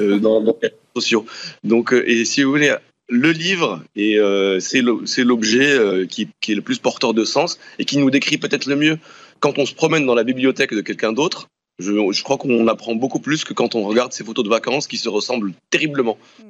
[0.00, 1.26] euh, dans, les réseaux sociaux.
[1.64, 2.76] Donc, et si vous voulez,
[3.08, 4.18] le livre, et
[4.60, 4.80] c'est
[5.22, 8.76] l'objet qui, qui, est le plus porteur de sens et qui nous décrit peut-être le
[8.76, 8.98] mieux.
[9.40, 13.18] Quand on se promène dans la bibliothèque de quelqu'un d'autre, je, crois qu'on apprend beaucoup
[13.18, 16.16] plus que quand on regarde ces photos de vacances qui se ressemblent terriblement.
[16.38, 16.44] Mm.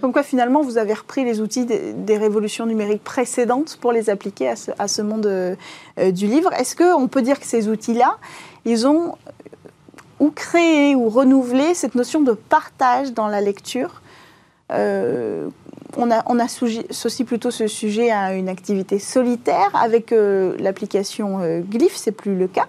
[0.00, 4.48] Comme quoi, finalement, vous avez repris les outils des, révolutions numériques précédentes pour les appliquer
[4.78, 5.56] à ce, monde euh,
[6.12, 6.52] du livre.
[6.54, 8.16] Est-ce qu'on peut dire que ces outils-là,
[8.64, 9.16] ils ont
[10.20, 14.01] ou créé ou renouvelé cette notion de partage dans la lecture
[14.72, 15.48] euh,
[15.96, 19.70] on, a, on associe plutôt ce sujet à une activité solitaire.
[19.74, 22.68] Avec euh, l'application Glyph, c'est plus le cas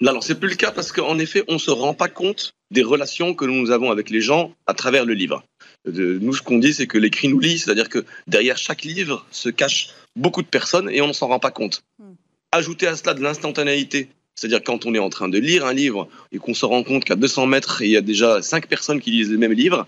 [0.00, 2.54] non, non, c'est plus le cas parce qu'en effet, on ne se rend pas compte
[2.72, 5.44] des relations que nous avons avec les gens à travers le livre
[5.86, 9.48] nous, ce qu'on dit, c'est que l'écrit nous lit, c'est-à-dire que derrière chaque livre se
[9.48, 11.82] cachent beaucoup de personnes et on ne s'en rend pas compte.
[11.98, 12.14] Hmm.
[12.52, 16.08] Ajouter à cela de l'instantanéité, c'est-à-dire quand on est en train de lire un livre
[16.32, 19.10] et qu'on se rend compte qu'à 200 mètres, il y a déjà cinq personnes qui
[19.10, 19.86] lisent le même livre,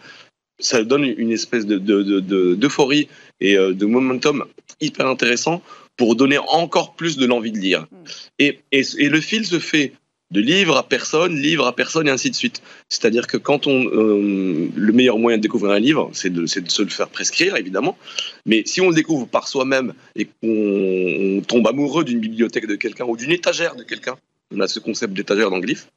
[0.58, 4.44] ça donne une espèce d'euphorie de, et euh, de momentum
[4.80, 5.62] hyper intéressant
[5.96, 7.86] pour donner encore plus de l'envie de lire.
[7.90, 8.04] Hmm.
[8.38, 9.92] et, le fil se fait
[10.30, 12.62] de livre à personne, livre à personne, et ainsi de suite.
[12.88, 16.46] C'est-à-dire que quand on, euh, le meilleur moyen de découvrir un livre, c'est de, de,
[16.46, 17.96] se le faire prescrire, évidemment.
[18.44, 23.04] Mais si on le découvre par soi-même et qu'on tombe amoureux d'une bibliothèque de quelqu'un
[23.04, 24.16] ou d'une étagère de quelqu'un,
[24.54, 25.88] on a ce concept d'étagère dans Glyph,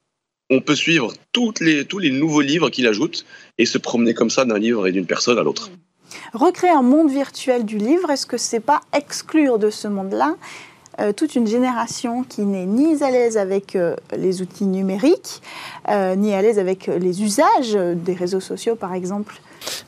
[0.49, 3.25] on peut suivre toutes les, tous les nouveaux livres qu'il ajoute
[3.57, 5.69] et se promener comme ça d'un livre et d'une personne à l'autre.
[6.33, 10.35] Recréer un monde virtuel du livre, est-ce que c'est pas exclure de ce monde-là
[10.99, 15.41] euh, toute une génération qui n'est ni à l'aise avec euh, les outils numériques,
[15.87, 19.39] euh, ni à l'aise avec les usages des réseaux sociaux, par exemple?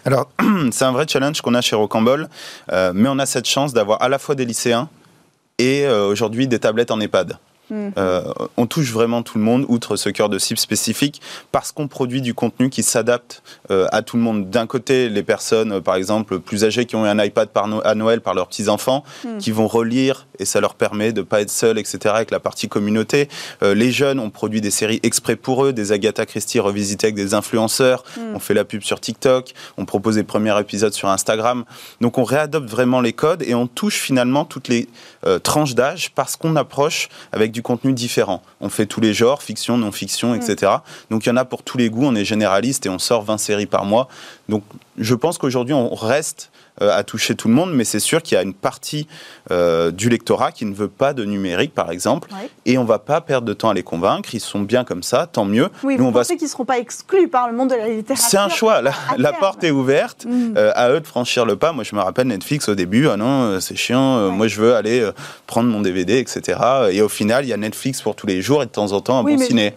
[0.05, 0.29] Alors,
[0.71, 2.29] c'est un vrai challenge qu'on a chez Rocambole,
[2.71, 4.89] mais on a cette chance d'avoir à la fois des lycéens
[5.57, 7.37] et aujourd'hui des tablettes en EHPAD.
[7.71, 7.93] Mhm.
[7.97, 8.23] Euh,
[8.57, 12.21] on touche vraiment tout le monde, outre ce cœur de cible spécifique, parce qu'on produit
[12.21, 14.49] du contenu qui s'adapte euh, à tout le monde.
[14.49, 17.61] D'un côté, les personnes, euh, par exemple, plus âgées qui ont eu un iPad par
[17.85, 19.37] à Noël par leurs petits-enfants, mhm.
[19.37, 22.39] qui vont relire et ça leur permet de ne pas être seuls, etc., avec la
[22.39, 23.29] partie communauté.
[23.61, 27.35] les jeunes, on produit des séries exprès pour eux, des Agatha Christie revisitées avec des
[27.35, 28.03] influenceurs.
[28.17, 28.35] Mhm.
[28.35, 31.63] On fait la pub sur TikTok, on propose des premiers épisodes sur Instagram.
[32.01, 34.89] Donc on réadopte vraiment les codes et on touche finalement toutes les
[35.43, 38.41] tranches d'âge parce qu'on approche avec du contenu différent.
[38.59, 40.71] On fait tous les genres, fiction, non-fiction, etc.
[40.71, 40.81] Mm.
[41.11, 43.23] Donc il y en a pour tous les goûts, on est généraliste et on sort
[43.23, 44.07] 20 séries par mois.
[44.49, 44.63] Donc
[44.97, 48.39] je pense qu'aujourd'hui on reste à toucher tout le monde, mais c'est sûr qu'il y
[48.39, 49.07] a une partie
[49.51, 52.29] euh, du lectorat qui ne veut pas de numérique, par exemple,
[52.65, 54.33] et on ne va pas perdre de temps à les convaincre.
[54.33, 55.69] Ils sont bien comme ça, tant mieux.
[55.83, 58.37] Oui, vous pensez qu'ils ne seront pas exclus par le monde de la littérature C'est
[58.37, 58.81] un choix.
[58.81, 60.25] La, porte est ouverte.
[60.25, 60.53] Mm.
[60.57, 61.71] Euh, à eux de franchir le pas.
[61.71, 63.07] Moi, je me rappelle Netflix au début.
[63.07, 64.31] Ah non, c'est chiant.
[64.31, 65.09] Moi, je veux aller
[65.47, 66.59] prendre mon DVD, etc.
[66.91, 69.01] Et au final, il y a Netflix pour tous les jours et de temps en
[69.01, 69.73] temps un bon ciné.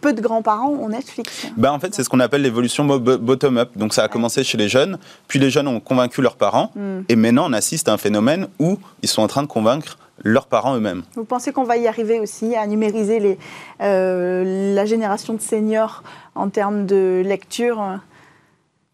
[0.00, 1.46] Peu de grands-parents ont Netflix.
[1.56, 3.70] Ben, en fait, c'est ce qu'on appelle l'évolution bottom-up.
[3.76, 7.00] Donc, ça a commencé chez les jeunes, puis les jeunes ont convaincu leurs parents, hmm.
[7.08, 10.46] et maintenant on assiste à un phénomène où ils sont en train de convaincre leurs
[10.46, 11.02] parents eux-mêmes.
[11.14, 13.38] Vous pensez qu'on va y arriver aussi à numériser les,
[13.80, 16.02] euh, la génération de seniors
[16.34, 18.00] en termes de lecture?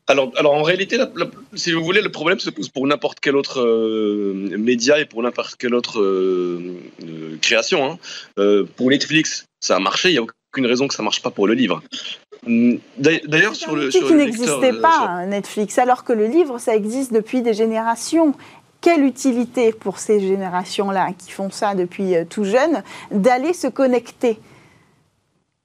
[0.07, 0.99] Alors, alors, en réalité,
[1.55, 5.23] si vous voulez, le problème se pose pour n'importe quel autre euh, média et pour
[5.23, 6.79] n'importe quelle autre euh,
[7.41, 7.99] création.
[8.37, 8.65] Hein.
[8.77, 11.31] pour Netflix, ça a marché, il n'y a aucune raison que ça ne marche pas
[11.31, 11.83] pour le livre.
[12.47, 13.91] D'ailleurs, sur le.
[13.91, 18.35] Sur qui n'existait pas, Netflix, alors que le livre, ça existe depuis des générations.
[18.81, 24.39] Quelle utilité pour ces générations-là qui font ça depuis euh, tout jeune d'aller se connecter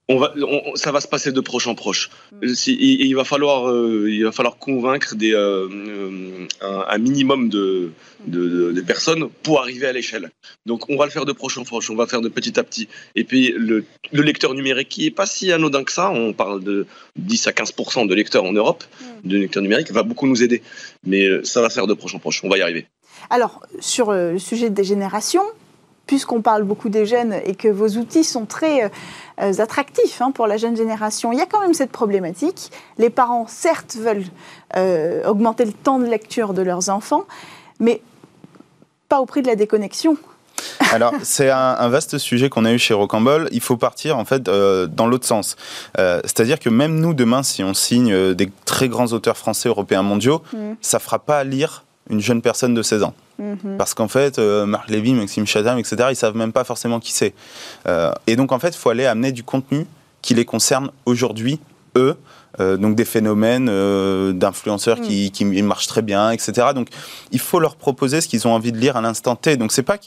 [0.09, 0.33] on va,
[0.73, 2.09] ça va se passer de proche en proche.
[2.31, 2.53] Mm.
[2.67, 7.91] il, va falloir, euh, il va falloir convaincre des, euh, euh, un, minimum de,
[8.25, 10.31] de, personnes pour arriver à l'échelle.
[10.65, 12.63] Donc, on va le faire de proche en proche, on va faire de petit à
[12.63, 12.87] petit.
[13.15, 16.87] Et puis, le, lecteur numérique, qui est pas si anodin que ça, on parle de
[17.17, 19.29] 10 à 15% de lecteurs en Europe, mm.
[19.29, 20.63] de lecteurs numériques, va beaucoup nous aider.
[21.05, 22.87] Mais ça va faire de proche en proche, on va y arriver.
[23.29, 25.43] Alors, sur le sujet des générations,
[26.09, 28.89] puisqu'on parle beaucoup des jeunes et que vos outils sont très euh,
[29.43, 32.71] euh, attractifs hein, pour la jeune génération, il y a quand même cette problématique.
[32.97, 34.25] Les parents, certes, veulent
[34.75, 37.25] euh, augmenter le temps de lecture de leurs enfants,
[37.79, 38.01] mais
[39.07, 40.17] pas au prix de la déconnexion.
[40.91, 43.47] Alors, c'est un, vaste sujet qu'on a eu chez Rocambole.
[43.51, 45.57] Il faut partir, en fait, dans l'autre sens.
[45.95, 50.41] C'est-à-dire que même nous, demain, si on signe des très grands auteurs français, européens, mondiaux,
[50.51, 50.75] ça mmh.
[50.81, 53.13] ça fera pas lire une jeune personne de 16 ans.
[53.37, 53.77] Mhm.
[53.77, 57.11] Parce qu'en fait, euh, Marc Lévy, Maxime Chazam, etc., ils savent même pas forcément qui
[57.11, 57.33] c'est.
[57.87, 59.85] Euh, et donc, en fait, il faut aller amener du contenu
[60.21, 61.59] qui les concerne aujourd'hui,
[61.95, 62.15] eux,
[62.59, 63.67] euh, donc des phénomènes
[64.33, 65.31] d'influenceurs qui, mm.
[65.31, 66.67] qui, marchent très bien, etc.
[66.73, 66.89] Donc
[67.31, 69.57] il faut leur proposer ce qu'ils ont envie de lire à l'instant T.
[69.57, 69.97] Donc c'est pas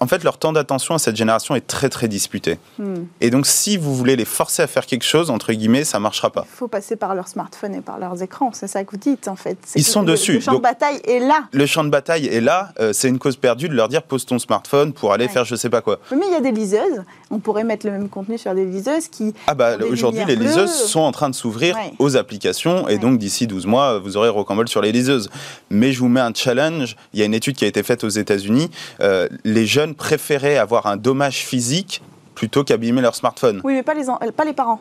[0.00, 2.58] en fait, leur temps d'attention à cette génération est très très disputé.
[2.78, 3.04] Hmm.
[3.20, 6.30] Et donc, si vous voulez les forcer à faire quelque chose, entre guillemets, ça marchera
[6.30, 6.46] pas.
[6.52, 9.28] Il faut passer par leur smartphone et par leurs écrans, c'est ça que vous dites
[9.28, 9.58] en fait.
[9.76, 10.34] Ils sont dessus.
[10.34, 11.44] Le champ de bataille est là.
[11.52, 12.72] Le champ de bataille est là.
[12.80, 15.54] Euh, c'est une cause perdue de leur dire pose ton smartphone pour aller faire je
[15.54, 15.98] sais pas quoi.
[16.10, 17.04] Mais il y a des liseuses.
[17.30, 19.34] On pourrait mettre le même contenu sur des liseuses qui.
[19.46, 23.48] Ah bah aujourd'hui, les liseuses sont en train de s'ouvrir aux applications et donc d'ici
[23.48, 25.28] 12 mois, vous aurez rocambole sur les liseuses.
[25.68, 26.96] Mais je vous mets un challenge.
[27.12, 28.70] Il y a une étude qui a été faite aux États-Unis.
[29.00, 32.00] Euh, les jeunes préfèrent avoir un dommage physique
[32.36, 33.60] plutôt qu'abîmer leur smartphone.
[33.64, 34.80] Oui, mais pas les, euh, pas les parents.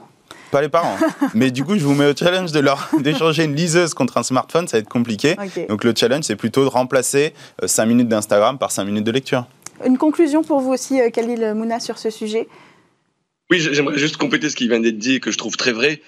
[0.52, 0.98] Pas les parents.
[1.34, 4.24] mais du coup, je vous mets au challenge de leur d'échanger une liseuse contre un
[4.24, 5.36] smartphone, ça va être compliqué.
[5.68, 7.34] Donc le challenge, c'est plutôt de remplacer
[7.66, 9.46] 5 euh, minutes d'Instagram par 5 minutes de lecture.
[9.84, 12.48] Une conclusion pour vous aussi, Khalil Mouna, sur ce sujet
[13.52, 16.02] Oui, j'aimerais juste compléter ce qui vient d'être dit, que je trouve très vrai.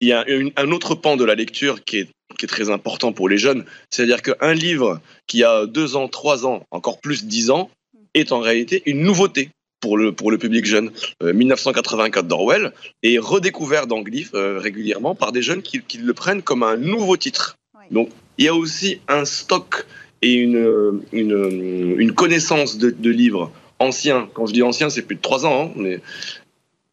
[0.00, 0.24] Il y a
[0.56, 3.64] un autre pan de la lecture qui est, qui est très important pour les jeunes.
[3.90, 7.70] C'est-à-dire qu'un livre qui a 2 ans, 3 ans, encore plus 10 ans,
[8.14, 10.90] est en réalité une nouveauté pour le, pour le public jeune.
[11.22, 12.72] 1984 euh, d'Orwell
[13.02, 16.76] est redécouvert dans Glyph euh, régulièrement par des jeunes qui, qui, le prennent comme un
[16.76, 17.56] nouveau titre.
[17.90, 19.86] Donc il y a aussi un stock
[20.22, 24.30] et une, une, une connaissance de, de, livres anciens.
[24.34, 26.00] Quand je dis anciens, c'est plus de trois ans, hein, mais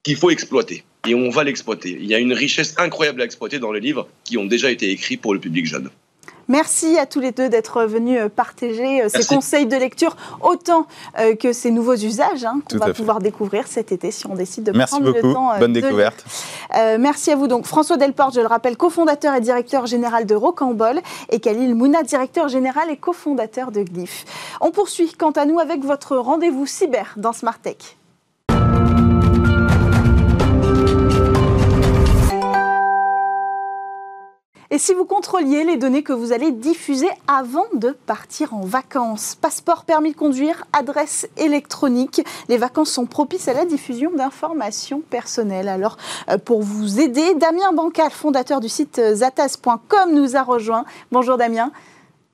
[0.03, 0.83] qu'il faut exploiter.
[1.07, 1.97] Et on va l'exploiter.
[1.99, 4.91] Il y a une richesse incroyable à exploiter dans les livres qui ont déjà été
[4.91, 5.89] écrits pour le public jeune.
[6.49, 10.87] Merci à tous les deux d'être venus euh, partager euh, ces conseils de lecture, autant
[11.19, 14.63] euh, que ces nouveaux usages hein, qu'on va pouvoir découvrir cet été si on décide
[14.63, 15.27] de merci prendre beaucoup.
[15.27, 15.59] le temps.
[15.59, 16.25] Bonne découverte.
[16.97, 21.01] merci à vous donc François Delporte, je le rappelle, cofondateur et directeur général de Rocambole,
[21.29, 24.25] et Khalil Mouna, directeur général et cofondateur de Glyph.
[24.59, 27.98] On poursuit quant à nous avec votre rendez-vous cyber dans Smart Tech.
[34.71, 39.33] Et si vous contrôliez les données que vous allez diffuser avant de partir en vacances
[39.33, 42.21] Passeport, permis de conduire, adresse électronique.
[42.49, 45.69] Les vacances sont propices à la diffusion d'informations personnelles.
[45.69, 45.97] Alors,
[46.29, 50.85] euh, pour vous aider, Damien Bancal, fondateur du site zataz.com, nous a rejoint.
[51.11, 51.71] Bonjour Damien.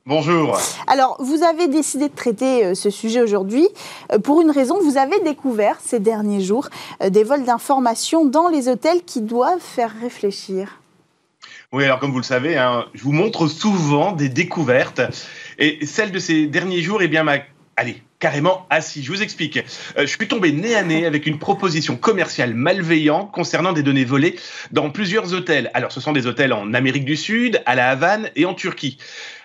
[0.05, 0.59] Bonjour.
[0.87, 3.65] Alors, vous avez décidé de traiter euh, ce sujet aujourd'hui
[4.11, 4.77] euh, pour une raison.
[4.81, 6.67] Vous avez découvert ces derniers jours
[6.99, 10.81] des vols d'informations dans les hôtels qui doivent faire réfléchir.
[11.75, 15.01] Oui, alors comme vous le savez, hein, je vous montre souvent des découvertes.
[15.59, 17.39] Et celle de ces derniers jours, eh bien, m'a,
[17.75, 19.03] allez, carrément assis.
[19.03, 19.57] Je vous explique.
[19.57, 24.05] Euh, je suis tombé nez à nez avec une proposition commerciale malveillante concernant des données
[24.05, 24.35] volées
[24.71, 25.71] dans plusieurs hôtels.
[25.73, 28.97] Alors, ce sont des hôtels en Amérique du Sud, à la Havane et en Turquie.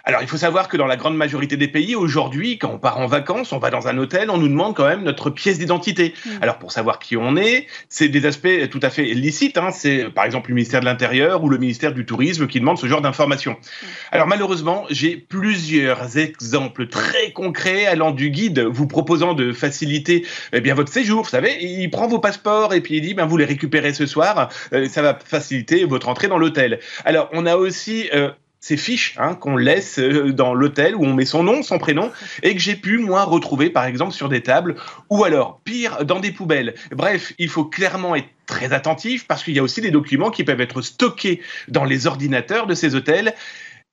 [0.04, 2.98] Alors, il faut savoir que dans la grande majorité des pays, aujourd'hui, quand on part
[2.98, 6.14] en vacances, on va dans un hôtel, on nous demande quand même notre pièce d'identité.
[6.24, 6.30] Mm.
[6.40, 9.58] Alors, pour savoir qui on est, c'est des aspects tout à fait licites.
[9.58, 9.70] Hein.
[9.72, 12.86] C'est par exemple le ministère de l'Intérieur ou le ministère du Tourisme qui demande ce
[12.86, 13.52] genre d'informations.
[13.52, 13.86] Mm.
[14.12, 20.60] Alors, malheureusement, j'ai plusieurs exemples très concrets allant du guide vous proposant de faciliter eh
[20.60, 21.22] bien, votre séjour.
[21.22, 24.06] Vous savez, il prend vos passeports et puis il dit, ben, vous les récupérez ce
[24.06, 26.80] soir, euh, ça va faciliter votre entrée dans l'hôtel.
[27.04, 28.08] Alors, on a aussi...
[28.14, 31.78] Euh, ces fiches hein, qu'on laisse euh, dans l'hôtel où on met son nom, son
[31.78, 34.76] prénom, et que j'ai pu, moi, retrouver, par exemple, sur des tables,
[35.08, 36.74] ou alors, pire, dans des poubelles.
[36.92, 40.44] Bref, il faut clairement être très attentif parce qu'il y a aussi des documents qui
[40.44, 43.34] peuvent être stockés dans les ordinateurs de ces hôtels.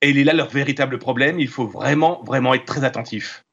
[0.02, 1.40] Et il est là leur véritable problème.
[1.40, 3.44] Il faut vraiment, vraiment être très attentif.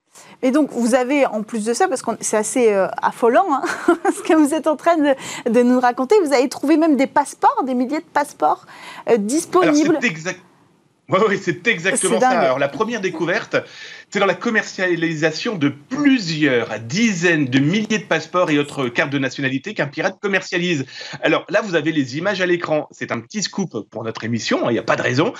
[0.41, 3.63] Et donc, vous avez, en plus de ça, parce que c'est assez euh, affolant, hein,
[4.15, 7.63] ce que vous êtes en train de, nous raconter, vous avez trouvé même des passeports,
[7.65, 8.65] des milliers de passeports
[9.10, 9.98] euh, disponibles.
[10.04, 10.39] exact
[11.10, 12.30] Oui, oui, c'est exactement ça.
[12.30, 13.56] Alors, la première découverte,
[14.10, 19.20] c'est dans la commercialisation de plusieurs dizaines de milliers de passeports et autres cartes de
[19.20, 20.86] nationalité qu'un pirate commercialise.
[21.22, 22.88] Alors là, vous avez les images à l'écran.
[22.91, 25.34] C'est un petit scoop pour notre émission, il hein, n'y a pas de raison.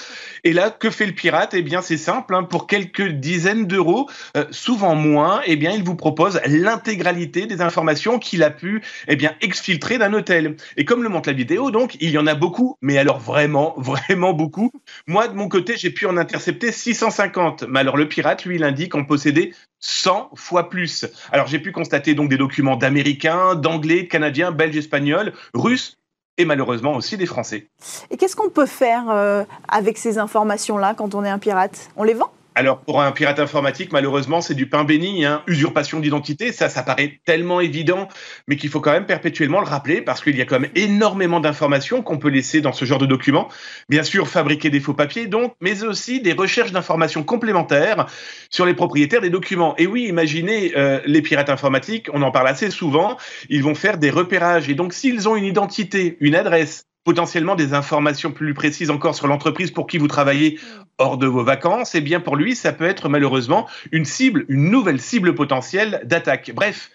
[0.44, 1.54] Et là, que fait le pirate?
[1.54, 2.36] Eh bien, c'est simple.
[2.36, 7.62] Hein, pour quelques dizaines d'euros, euh, souvent moins, eh bien, il vous propose l'intégralité des
[7.62, 10.58] informations qu'il a pu eh bien, exfiltrer d'un hôtel.
[10.78, 13.74] Et comme le montre la vidéo, donc, il y en a beaucoup, mais alors vraiment,
[13.78, 14.72] vraiment beaucoup.
[15.08, 17.66] Moi, de mon côté, j'ai pu en intercepter 650.
[17.70, 21.06] Mais alors, le pirate, lui, il indique en posséder 100 fois plus.
[21.32, 25.98] Alors j'ai pu constater donc des documents d'Américains, d'Anglais, de Canadiens, Belges, Espagnols, Russes
[26.38, 27.68] et malheureusement aussi des Français.
[28.12, 31.90] Et qu'est-ce qu'on peut faire euh, avec ces informations-là quand on est un pirate?
[31.96, 32.32] On les vend?
[32.58, 35.26] Alors, pour un pirate informatique, malheureusement, c'est du pain béni.
[35.26, 35.44] Hein.
[35.46, 38.08] Usurpation d'identité, ça, ça paraît tellement évident,
[38.48, 41.42] mais qu'il faut quand même perpétuellement le rappeler parce qu'il y a quand même énormément
[41.42, 43.50] d'informations qu'on peut laisser dans ce genre de documents.
[43.90, 48.06] Bien sûr, fabriquer des faux papiers, donc, mais aussi des recherches d'informations complémentaires
[48.50, 49.76] sur les propriétaires des documents.
[49.78, 53.18] Et oui, imaginez euh, les pirates informatiques, on en parle assez souvent,
[53.50, 54.70] ils vont faire des repérages.
[54.70, 59.28] Et donc, s'ils ont une identité, une adresse, potentiellement des informations plus précises encore sur
[59.28, 60.60] l'entreprise pour qui vous travaillez
[60.98, 64.70] hors de vos vacances, eh bien pour lui, ça peut être malheureusement une cible, une
[64.70, 66.52] nouvelle cible potentielle d'attaque.
[66.54, 66.90] Bref,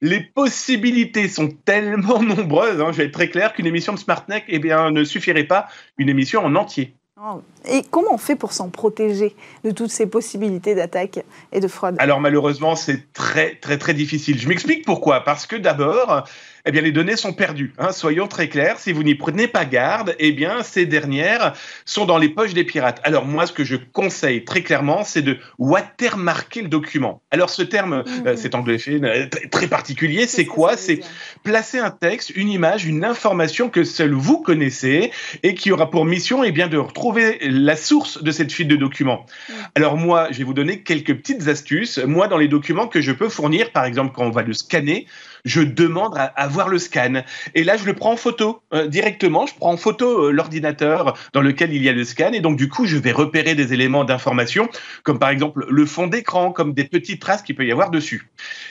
[0.00, 4.44] les possibilités sont tellement nombreuses, hein, je vais être très clair, qu'une émission de SmartNet
[4.48, 5.66] eh bien, ne suffirait pas
[5.98, 6.94] une émission en entier.
[7.20, 7.42] Oh.
[7.68, 11.20] Et comment on fait pour s'en protéger de toutes ces possibilités d'attaque
[11.52, 11.96] et de fraude?
[11.98, 14.38] Alors malheureusement, c'est très très très difficile.
[14.38, 15.24] Je m'explique pourquoi.
[15.24, 16.24] Parce que d'abord,
[16.66, 17.72] eh bien, les données sont perdues.
[17.78, 17.92] Hein.
[17.92, 22.18] Soyons très clairs, si vous n'y prenez pas garde, eh bien, ces dernières sont dans
[22.18, 23.00] les poches des pirates.
[23.04, 27.22] Alors moi, ce que je conseille très clairement, c'est de watermarker le document.
[27.30, 28.26] Alors ce terme, mmh.
[28.26, 30.76] euh, cet anglais euh, très particulier, c'est quoi?
[30.76, 31.00] C'est
[31.44, 35.12] placer un texte, une image, une information que seul vous connaissez
[35.44, 38.76] et qui aura pour mission eh bien, de retrouver la source de cette fuite de
[38.76, 39.26] documents.
[39.48, 39.52] Mmh.
[39.74, 41.98] Alors moi, je vais vous donner quelques petites astuces.
[41.98, 45.06] Moi, dans les documents que je peux fournir, par exemple, quand on va le scanner,
[45.46, 47.22] je demande à, voir le scan.
[47.54, 49.46] Et là, je le prends en photo euh, directement.
[49.46, 52.32] Je prends en photo euh, l'ordinateur dans lequel il y a le scan.
[52.32, 54.68] Et donc, du coup, je vais repérer des éléments d'information,
[55.04, 58.28] comme par exemple le fond d'écran, comme des petites traces qu'il peut y avoir dessus.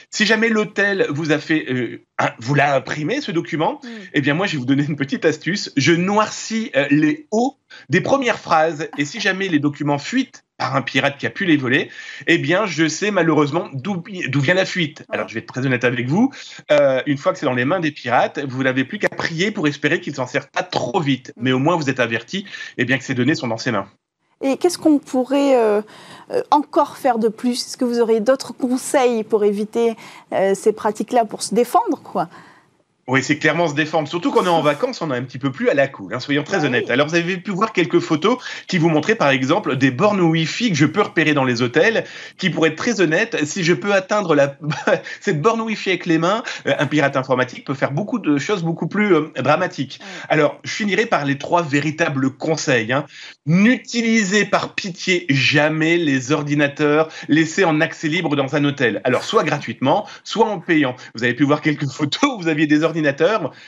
[0.10, 2.02] Si jamais l'hôtel vous a fait, euh,
[2.40, 3.88] vous l'a imprimé ce document, mm.
[4.14, 5.72] eh bien moi je vais vous donner une petite astuce.
[5.78, 7.58] Je noircis les hauts
[7.90, 8.90] des premières phrases.
[8.98, 11.90] Et si jamais les documents fuitent par un pirate qui a pu les voler,
[12.28, 15.04] eh bien, je sais malheureusement d'où vient la fuite.
[15.10, 16.32] Alors, je vais être très honnête avec vous.
[16.72, 19.52] Euh, une fois que c'est dans les mains des pirates, vous n'avez plus qu'à prier
[19.52, 21.34] pour espérer qu'ils s'en servent pas trop vite.
[21.38, 22.46] Mais au moins, vous êtes averti,
[22.78, 23.88] eh bien, que ces données sont dans ses mains.
[24.42, 25.82] Et qu'est-ce qu'on pourrait euh,
[26.32, 27.66] euh, encore faire de plus?
[27.66, 29.96] Est-ce que vous auriez d'autres conseils pour éviter
[30.54, 32.30] ces pratiques-là, pour se défendre, quoi?
[33.08, 34.08] Oui, c'est clairement se défendre.
[34.08, 36.16] Surtout quand on est en vacances, on est un petit peu plus à la cool,
[36.16, 36.90] hein, soyons très bah honnêtes.
[36.90, 38.38] Alors, vous avez pu voir quelques photos
[38.68, 42.06] qui vous montraient, par exemple, des bornes Wi-Fi que je peux repérer dans les hôtels,
[42.40, 43.46] qui pourraient être très honnêtes.
[43.46, 44.58] Si je peux atteindre la...
[45.22, 48.64] cette borne Wi-Fi avec les mains, euh, un pirate informatique peut faire beaucoup de choses
[48.64, 50.00] beaucoup plus euh, dramatiques.
[50.28, 52.92] Alors, je finirai par les trois véritables conseils.
[52.92, 53.06] Hein.
[53.46, 59.02] N'utilisez par pitié jamais les ordinateurs laissés en accès libre dans un hôtel.
[59.04, 60.96] Alors, soit gratuitement, soit en payant.
[61.14, 62.95] Vous avez pu voir quelques photos où vous aviez des ordinateurs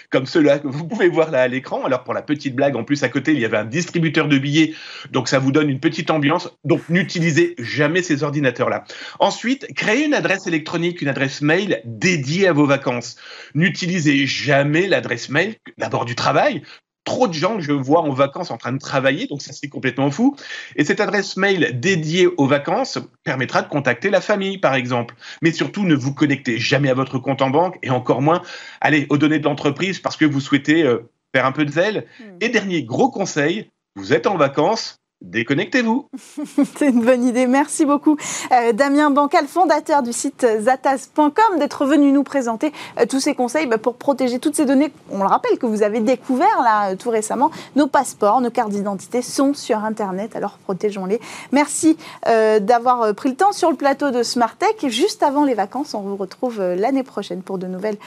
[0.09, 1.83] comme ceux-là que vous pouvez voir là à l'écran.
[1.85, 4.37] Alors pour la petite blague, en plus à côté, il y avait un distributeur de
[4.37, 4.73] billets,
[5.11, 6.49] donc ça vous donne une petite ambiance.
[6.63, 8.83] Donc n'utilisez jamais ces ordinateurs-là.
[9.19, 13.17] Ensuite, créez une adresse électronique, une adresse mail dédiée à vos vacances.
[13.53, 16.63] N'utilisez jamais l'adresse mail d'abord du travail
[17.07, 19.69] trop de gens que je vois en vacances en train de travailler, donc ça c'est
[19.69, 20.35] complètement fou.
[20.75, 25.15] Et cette adresse mail dédiée aux vacances permettra de contacter la famille, par exemple.
[25.41, 28.41] Mais surtout, ne vous connectez jamais à votre compte en banque et encore moins,
[28.81, 32.07] allez, aux données de l'entreprise parce que vous souhaitez euh, faire un peu de zèle.
[32.19, 32.37] Hmm.
[32.41, 36.09] Et dernier gros conseil, vous êtes en vacances, Déconnectez-vous.
[36.77, 37.47] C'est une bonne idée.
[37.47, 38.17] Merci beaucoup,
[38.51, 43.65] euh, Damien Bancal, fondateur du site zatas.com, d'être venu nous présenter euh, tous ces conseils
[43.65, 44.91] bah, pour protéger toutes ces données.
[45.09, 47.49] On le rappelle que vous avez découvert là tout récemment.
[47.75, 51.19] Nos passeports, nos cartes d'identité sont sur Internet, alors protégeons-les.
[51.51, 54.91] Merci euh, d'avoir pris le temps sur le plateau de Tech.
[54.91, 57.97] Juste avant les vacances, on vous retrouve l'année prochaine pour de nouvelles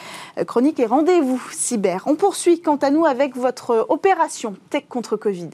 [0.46, 2.04] chroniques et rendez-vous cyber.
[2.06, 5.50] On poursuit quant à nous avec votre opération Tech contre Covid.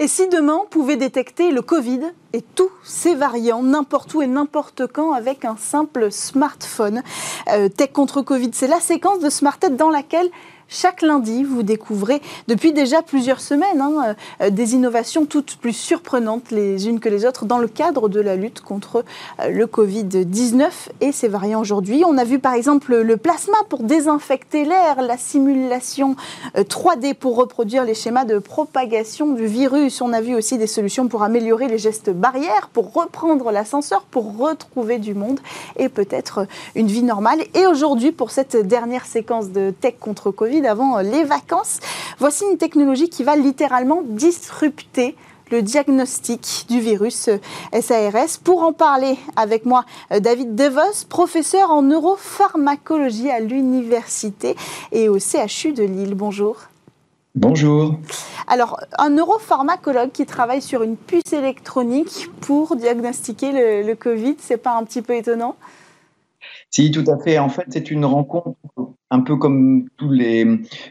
[0.00, 2.00] Et si demain on pouvait détecter le Covid
[2.32, 7.02] et tous ses variants n'importe où et n'importe quand avec un simple smartphone
[7.50, 10.30] euh, Tech contre Covid, c'est la séquence de Smart dans laquelle
[10.70, 16.50] Chaque lundi, vous découvrez depuis déjà plusieurs semaines hein, euh, des innovations toutes plus surprenantes
[16.50, 19.02] les unes que les autres dans le cadre de la lutte contre
[19.40, 20.68] euh, le Covid-19
[21.00, 22.02] et ses variants aujourd'hui.
[22.06, 26.16] On a vu par exemple le plasma pour désinfecter l'air, la simulation
[26.54, 30.02] 3D pour reproduire les schémas de propagation du virus.
[30.02, 34.36] On a vu aussi des solutions pour améliorer les gestes barrières, pour reprendre l'ascenseur, pour
[34.36, 35.40] retrouver du monde
[35.78, 37.40] et peut-être une vie normale.
[37.54, 41.80] Et aujourd'hui, pour cette dernière séquence de tech contre Covid avant les vacances,
[42.18, 45.16] voici une technologie qui va littéralement disrupter
[45.50, 47.30] le diagnostic du virus
[47.80, 48.38] SARS.
[48.42, 54.56] Pour en parler avec moi, David Devos, professeur en neuropharmacologie à l'université
[54.92, 56.14] et au CHU de Lille.
[56.14, 56.56] Bonjour.
[57.34, 57.94] Bonjour.
[58.46, 64.56] Alors, un neuropharmacologue qui travaille sur une puce électronique pour diagnostiquer le, le Covid, c'est
[64.56, 65.54] pas un petit peu étonnant?
[66.70, 67.38] Si, tout à fait.
[67.38, 68.56] En fait, c'est une rencontre
[69.10, 70.46] un peu comme tous les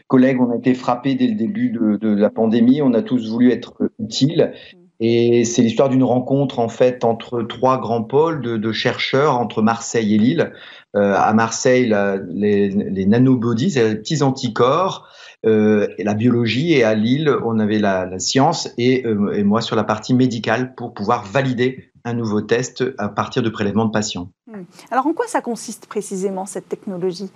[0.08, 2.82] collègues, on a été frappés dès le début de, la pandémie.
[2.82, 4.52] On a tous voulu être utiles.
[5.00, 10.14] Et c'est l'histoire d'une rencontre en fait entre trois grands pôles de, chercheurs entre Marseille
[10.14, 10.52] et Lille.
[10.96, 11.94] Euh, à Marseille,
[12.28, 15.08] les, les nanobodies, c'est les petits anticorps
[15.46, 19.84] euh, la biologie et à Lille, on avait la, science euh, et, moi sur la
[19.84, 24.32] partie médicale pour pouvoir valider un nouveau test à partir de prélèvements de patients.
[24.48, 24.62] Hmm.
[24.90, 27.30] Alors en quoi ça consiste précisément cette technologie?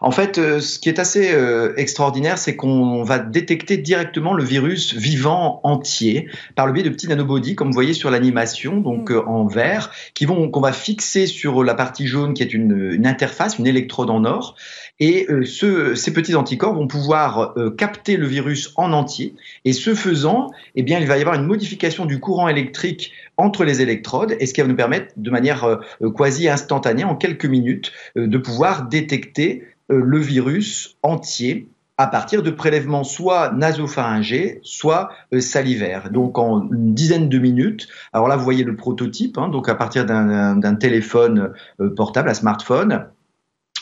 [0.00, 4.44] En fait, euh, ce qui est assez euh, extraordinaire, c'est qu'on va détecter directement le
[4.44, 9.10] virus vivant entier par le biais de petits nanobodies, comme vous voyez sur l'animation, donc
[9.10, 9.14] mm.
[9.14, 13.06] euh, en vert, qui vont qu'on va fixer sur la partie jaune, qui est une,
[13.06, 14.56] interface, une électrode en or,
[15.00, 19.36] et ces petits anticorps vont pouvoir capter le virus en entier.
[19.64, 23.64] Et ce faisant, eh bien, il va y avoir une modification du courant électrique entre
[23.64, 25.80] les électrodes, et ce qui va nous permettre, de manière
[26.14, 32.50] quasi instantanée, en quelques minutes, de pouvoir détecter euh, le virus entier à partir de
[32.50, 36.10] prélèvements soit nasopharyngés, soit euh, salivaires.
[36.10, 37.88] Donc en une dizaine de minutes.
[38.12, 39.38] Alors là, vous voyez le prototype.
[39.38, 43.06] Hein, donc à partir d'un téléphone euh, portable, un smartphone,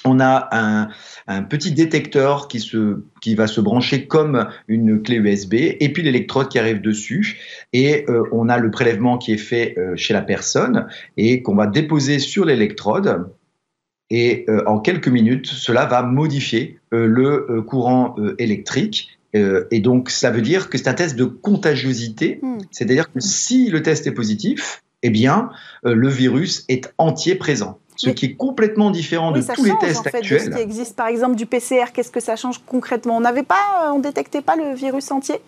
[0.07, 0.89] on a
[1.27, 6.03] un, petit détecteur qui, se, qui va se brancher comme une clé USB et puis
[6.03, 7.39] l'électrode qui arrive dessus.
[7.73, 10.87] Et on a le prélèvement qui est fait chez la personne
[11.17, 13.27] et qu'on va déposer sur l'électrode
[14.11, 19.11] et euh, en quelques minutes, cela va modifier euh, le euh, courant électrique.
[19.35, 22.57] et donc, ça veut dire que c'est un test de contagiosité, hmm.
[22.71, 25.51] c'est-à-dire que si le test est positif, eh bien,
[25.83, 27.79] le virus est entier présent.
[27.97, 30.47] Ce qui est complètement différent de tous les tests en fait, actuels.
[30.49, 33.17] De ce qui existe, par exemple, du PCR, qu'est-ce que ça change concrètement?
[33.17, 35.41] On n'avait pas, on détectait pas le virus entier?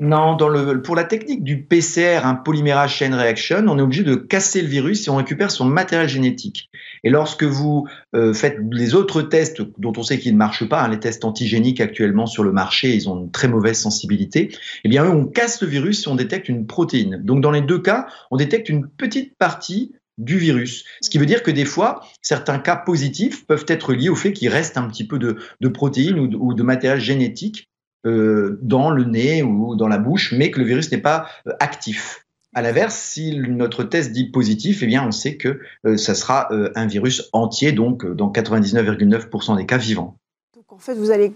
[0.00, 4.02] Non, dans le, pour la technique du PCR, un polymérase chain reaction, on est obligé
[4.02, 6.70] de casser le virus et on récupère son matériel génétique.
[7.04, 10.82] Et lorsque vous euh, faites les autres tests dont on sait qu'ils ne marchent pas,
[10.82, 14.50] hein, les tests antigéniques actuellement sur le marché, ils ont une très mauvaise sensibilité,
[14.84, 17.20] eh bien eux, on casse le virus et on détecte une protéine.
[17.22, 20.84] Donc dans les deux cas, on détecte une petite partie du virus.
[21.00, 24.32] Ce qui veut dire que des fois, certains cas positifs peuvent être liés au fait
[24.32, 27.70] qu'il reste un petit peu de, de protéines ou ou de matériel génétique
[28.06, 31.52] euh, dans le nez ou dans la bouche, mais que le virus n'est pas euh,
[31.60, 32.24] actif.
[32.54, 36.48] À l'inverse, si notre test dit positif, eh bien, on sait que euh, ça sera
[36.50, 40.16] un virus entier, donc dans 99,9% des cas vivants.
[40.56, 41.32] Donc en fait, vous allez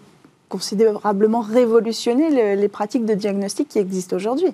[0.48, 4.48] considérablement révolutionner les pratiques de diagnostic qui existent aujourd'hui.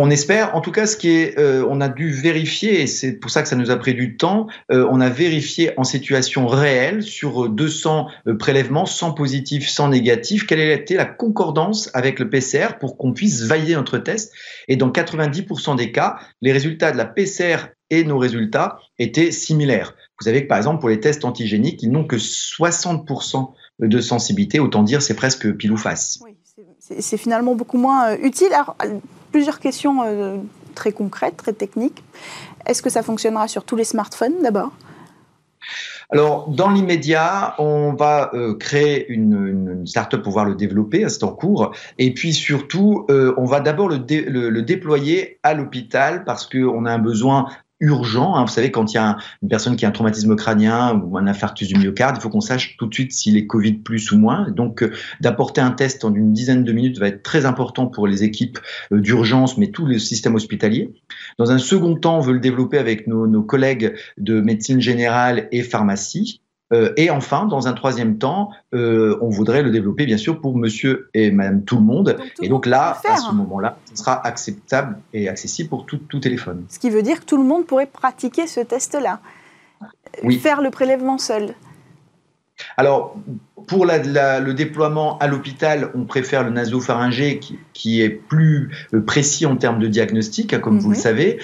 [0.00, 3.14] On espère, en tout cas, ce qui est, euh, on a dû vérifier, et c'est
[3.14, 4.46] pour ça que ça nous a pris du temps.
[4.70, 10.46] Euh, on a vérifié en situation réelle sur 200 euh, prélèvements, sans positif, sans négatif,
[10.46, 14.32] quelle était la concordance avec le PCR pour qu'on puisse valider notre test.
[14.68, 17.56] Et dans 90% des cas, les résultats de la PCR
[17.90, 19.96] et nos résultats étaient similaires.
[20.20, 24.60] Vous savez que par exemple pour les tests antigéniques, ils n'ont que 60% de sensibilité,
[24.60, 26.20] autant dire c'est presque pile ou face.
[26.22, 26.36] Oui,
[27.00, 28.52] c'est finalement beaucoup moins utile.
[29.30, 30.36] Plusieurs questions euh,
[30.74, 32.02] très concrètes, très techniques.
[32.66, 34.72] Est-ce que ça fonctionnera sur tous les smartphones d'abord?
[36.10, 41.32] Alors, dans l'immédiat, on va euh, créer une, start-up pour pouvoir le développer, c'est en
[41.32, 41.72] cours.
[41.98, 46.92] Et puis surtout, euh, on va d'abord le, le, déployer à l'hôpital parce qu'on a
[46.92, 47.48] un besoin
[47.80, 48.36] urgent.
[48.36, 48.44] Hein.
[48.44, 51.26] Vous savez, quand il y a une personne qui a un traumatisme crânien ou un
[51.26, 54.18] infarctus du myocarde, il faut qu'on sache tout de suite s'il est Covid plus ou
[54.18, 54.50] moins.
[54.50, 58.06] Donc, euh, d'apporter un test en une dizaine de minutes va être très important pour
[58.06, 58.58] les équipes
[58.92, 60.92] euh, d'urgence, mais tout le système hospitalier.
[61.38, 65.48] Dans un second temps, on veut le développer avec nos, nos collègues de médecine générale
[65.52, 66.40] et pharmacie.
[66.72, 70.56] Euh, et enfin, dans un troisième temps, euh, on voudrait le développer bien sûr pour
[70.56, 72.16] monsieur et madame tout le monde.
[72.42, 76.64] et donc là, à ce moment-là, ce sera acceptable et accessible pour tout, tout, téléphone.
[76.68, 79.20] Ce qui veut dire que tout le monde pourrait pratiquer ce test-là,
[80.22, 80.38] oui.
[80.38, 81.54] faire le prélèvement seul.
[82.76, 83.16] Alors,
[83.68, 89.46] pour le déploiement à l'hôpital, on préfère le nasopharyngé qui, qui, est plus euh, précis
[89.46, 91.02] en termes de diagnostic, hein, comme vous le mhm.
[91.02, 91.38] savez.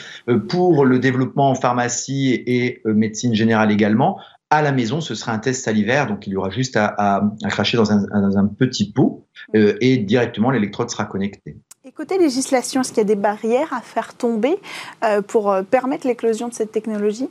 [0.48, 4.18] Pour le développement en pharmacie et médecine générale également,
[4.56, 7.76] à la maison, ce sera un test salivaire, donc il y aura juste à, cracher
[7.76, 11.56] dans un, petit pot et directement l'électrode sera connectée.
[11.84, 14.56] Et côté législation, est-ce qu'il y a des barrières à faire tomber
[15.26, 17.28] pour permettre l'éclosion de cette technologie?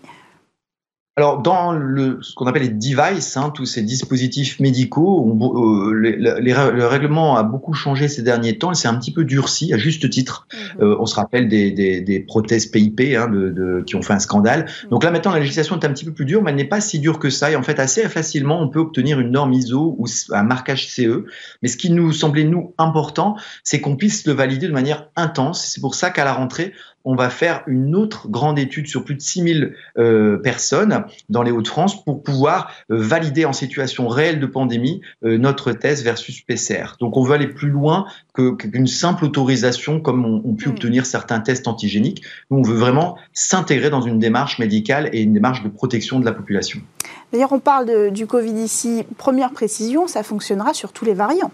[1.16, 6.86] Alors, dans le, ce qu'on appelle les devices, hein, tous ces dispositifs médicaux, euh, le
[6.88, 10.10] règlement a beaucoup changé ces derniers temps et c'est un petit peu durci, à juste
[10.10, 10.48] titre.
[10.52, 10.82] Mhm.
[10.82, 14.14] Euh, on se rappelle des, des, des prothèses PIP hein, de, de, qui ont fait
[14.14, 14.62] un scandale.
[14.86, 14.90] Mhm.
[14.90, 16.82] Donc là, maintenant, la législation est un petit peu plus dure, mais elle n'est pas
[16.82, 17.52] si dure que ça.
[17.52, 21.26] Et en fait, assez facilement, on peut obtenir une norme ISO ou un marquage CE.
[21.62, 25.64] Mais ce qui nous semblait, nous, important, c'est qu'on puisse le valider de manière intense.
[25.64, 26.74] C'est pour ça qu'à la rentrée,
[27.06, 31.52] on va faire une autre grande étude sur plus de 6000 euh, personnes dans les
[31.52, 36.96] Hauts-de-France pour pouvoir euh, valider en situation réelle de pandémie euh, notre thèse versus PCR.
[37.00, 40.72] Donc on veut aller plus loin qu'une simple autorisation comme on, pu mm.
[40.72, 42.24] obtenir certains tests antigéniques.
[42.50, 46.26] Nous, on veut vraiment s'intégrer dans une démarche médicale et une démarche de protection de
[46.26, 46.80] la population.
[47.32, 49.04] D'ailleurs, on parle du Covid ici.
[49.18, 51.52] Première précision, ça fonctionnera sur tous les variants.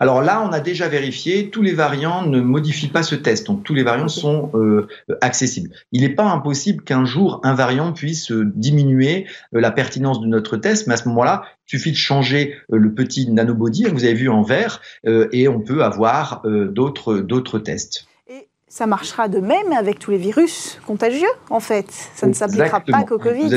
[0.00, 3.64] Alors là, on a déjà vérifié, tous les variants ne modifient pas ce test, donc
[3.64, 4.86] tous les variants sont euh,
[5.20, 5.70] accessibles.
[5.92, 10.26] Il n'est pas impossible qu'un jour, un variant puisse euh, diminuer euh, la pertinence de
[10.26, 14.04] notre test, mais à ce moment-là, il suffit de changer le petit nanobody que vous
[14.04, 18.06] avez vu en vert, et on peut avoir d'autres, d'autres tests.
[18.26, 21.90] Et ça marchera de même avec tous les virus contagieux, en fait.
[22.14, 23.50] Ça ne s'appliquera pas qu'au Covid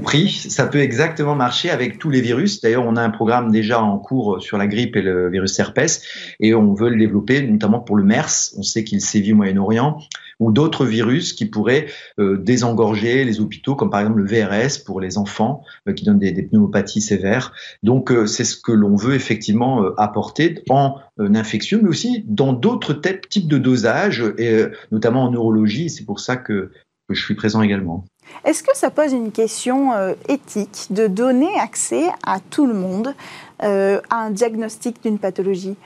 [0.00, 2.60] pris, ça peut exactement marcher avec tous les virus.
[2.60, 6.02] D'ailleurs, on a un programme déjà en cours sur la grippe et le virus herpès,
[6.40, 8.54] et on veut le développer notamment pour le MERS.
[8.56, 9.98] On sait qu'il sévit au Moyen-Orient,
[10.40, 11.86] ou d'autres virus qui pourraient
[12.18, 16.18] euh, désengorger les hôpitaux, comme par exemple le VRS pour les enfants euh, qui donnent
[16.18, 17.52] des, pneumopathies sévères.
[17.82, 22.94] Donc, euh, c'est ce que l'on veut effectivement apporter en infectieux, mais aussi dans d'autres
[23.28, 25.90] types de dosages, et notamment en neurologie.
[25.90, 26.70] C'est pour ça que
[27.10, 28.04] je suis présent également.
[28.44, 33.14] Est-ce que ça pose une question euh, éthique de donner accès à tout le monde
[33.62, 35.76] euh, à un diagnostic d'une pathologie?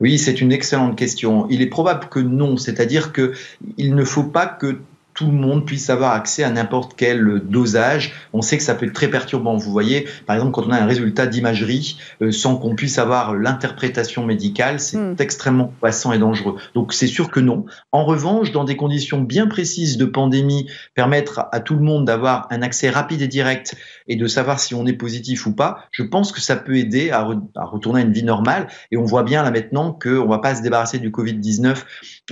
[0.00, 1.46] Oui, c'est une excellente question.
[1.48, 4.80] Il est probable que non, c'est-à-dire qu'il ne faut pas que
[5.16, 8.12] tout le monde puisse avoir accès à n'importe quel dosage.
[8.32, 9.56] On sait que ça peut être très perturbant.
[9.56, 13.34] Vous voyez, par exemple, quand on a un résultat d'imagerie euh, sans qu'on puisse avoir
[13.34, 15.16] l'interprétation médicale, c'est hmm.
[15.18, 16.56] extrêmement poissant et dangereux.
[16.74, 17.64] Donc c'est sûr que non.
[17.92, 22.46] En revanche, dans des conditions bien précises de pandémie, permettre à tout le monde d'avoir
[22.50, 23.74] un accès rapide et direct
[24.08, 27.10] et de savoir si on est positif ou pas, je pense que ça peut aider
[27.10, 28.68] à, à retourner à une vie normale.
[28.90, 31.76] Et on voit bien là maintenant qu'on ne va pas se débarrasser du Covid-19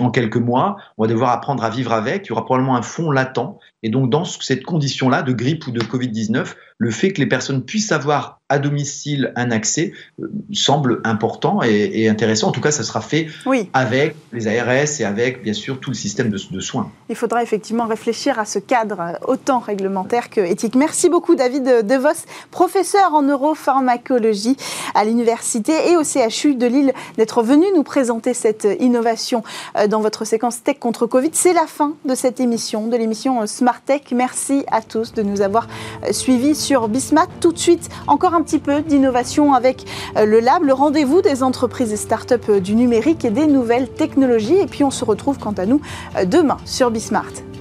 [0.01, 0.77] en quelques mois.
[0.99, 2.27] On va devoir apprendre à vivre avec.
[2.27, 3.59] Il y aura probablement un fond latent.
[3.85, 7.63] Et donc, dans cette condition-là de grippe ou de Covid-19, le fait que les personnes
[7.63, 12.49] puissent avoir à domicile un accès euh, semble important et, intéressant.
[12.49, 13.29] En tout cas, ça sera fait
[13.73, 16.91] avec les ARS et avec, bien sûr, tout le système de, soins.
[17.09, 20.75] Il faudra effectivement réfléchir à ce cadre autant réglementaire que éthique.
[20.75, 24.57] Merci beaucoup, David DeVos, professeur en neuropharmacologie
[24.95, 29.43] à l'université et au CHU de Lille, d'être venu nous présenter cette innovation
[29.77, 31.31] euh, dans votre séquence Tech contre Covid.
[31.33, 33.74] C'est la fin de cette émission, de l'émission Smart
[34.13, 35.67] Merci à tous de nous avoir
[36.05, 37.27] euh, suivis sur Bismat.
[37.41, 39.85] Tout de suite, encore un petit peu d'innovation avec
[40.17, 43.89] euh, le Lab, le rendez-vous des entreprises et startups euh, du numérique et des nouvelles
[43.89, 44.59] technologies.
[44.59, 45.81] Et puis on se retrouve quant à nous
[46.27, 47.54] demain sur Bismart.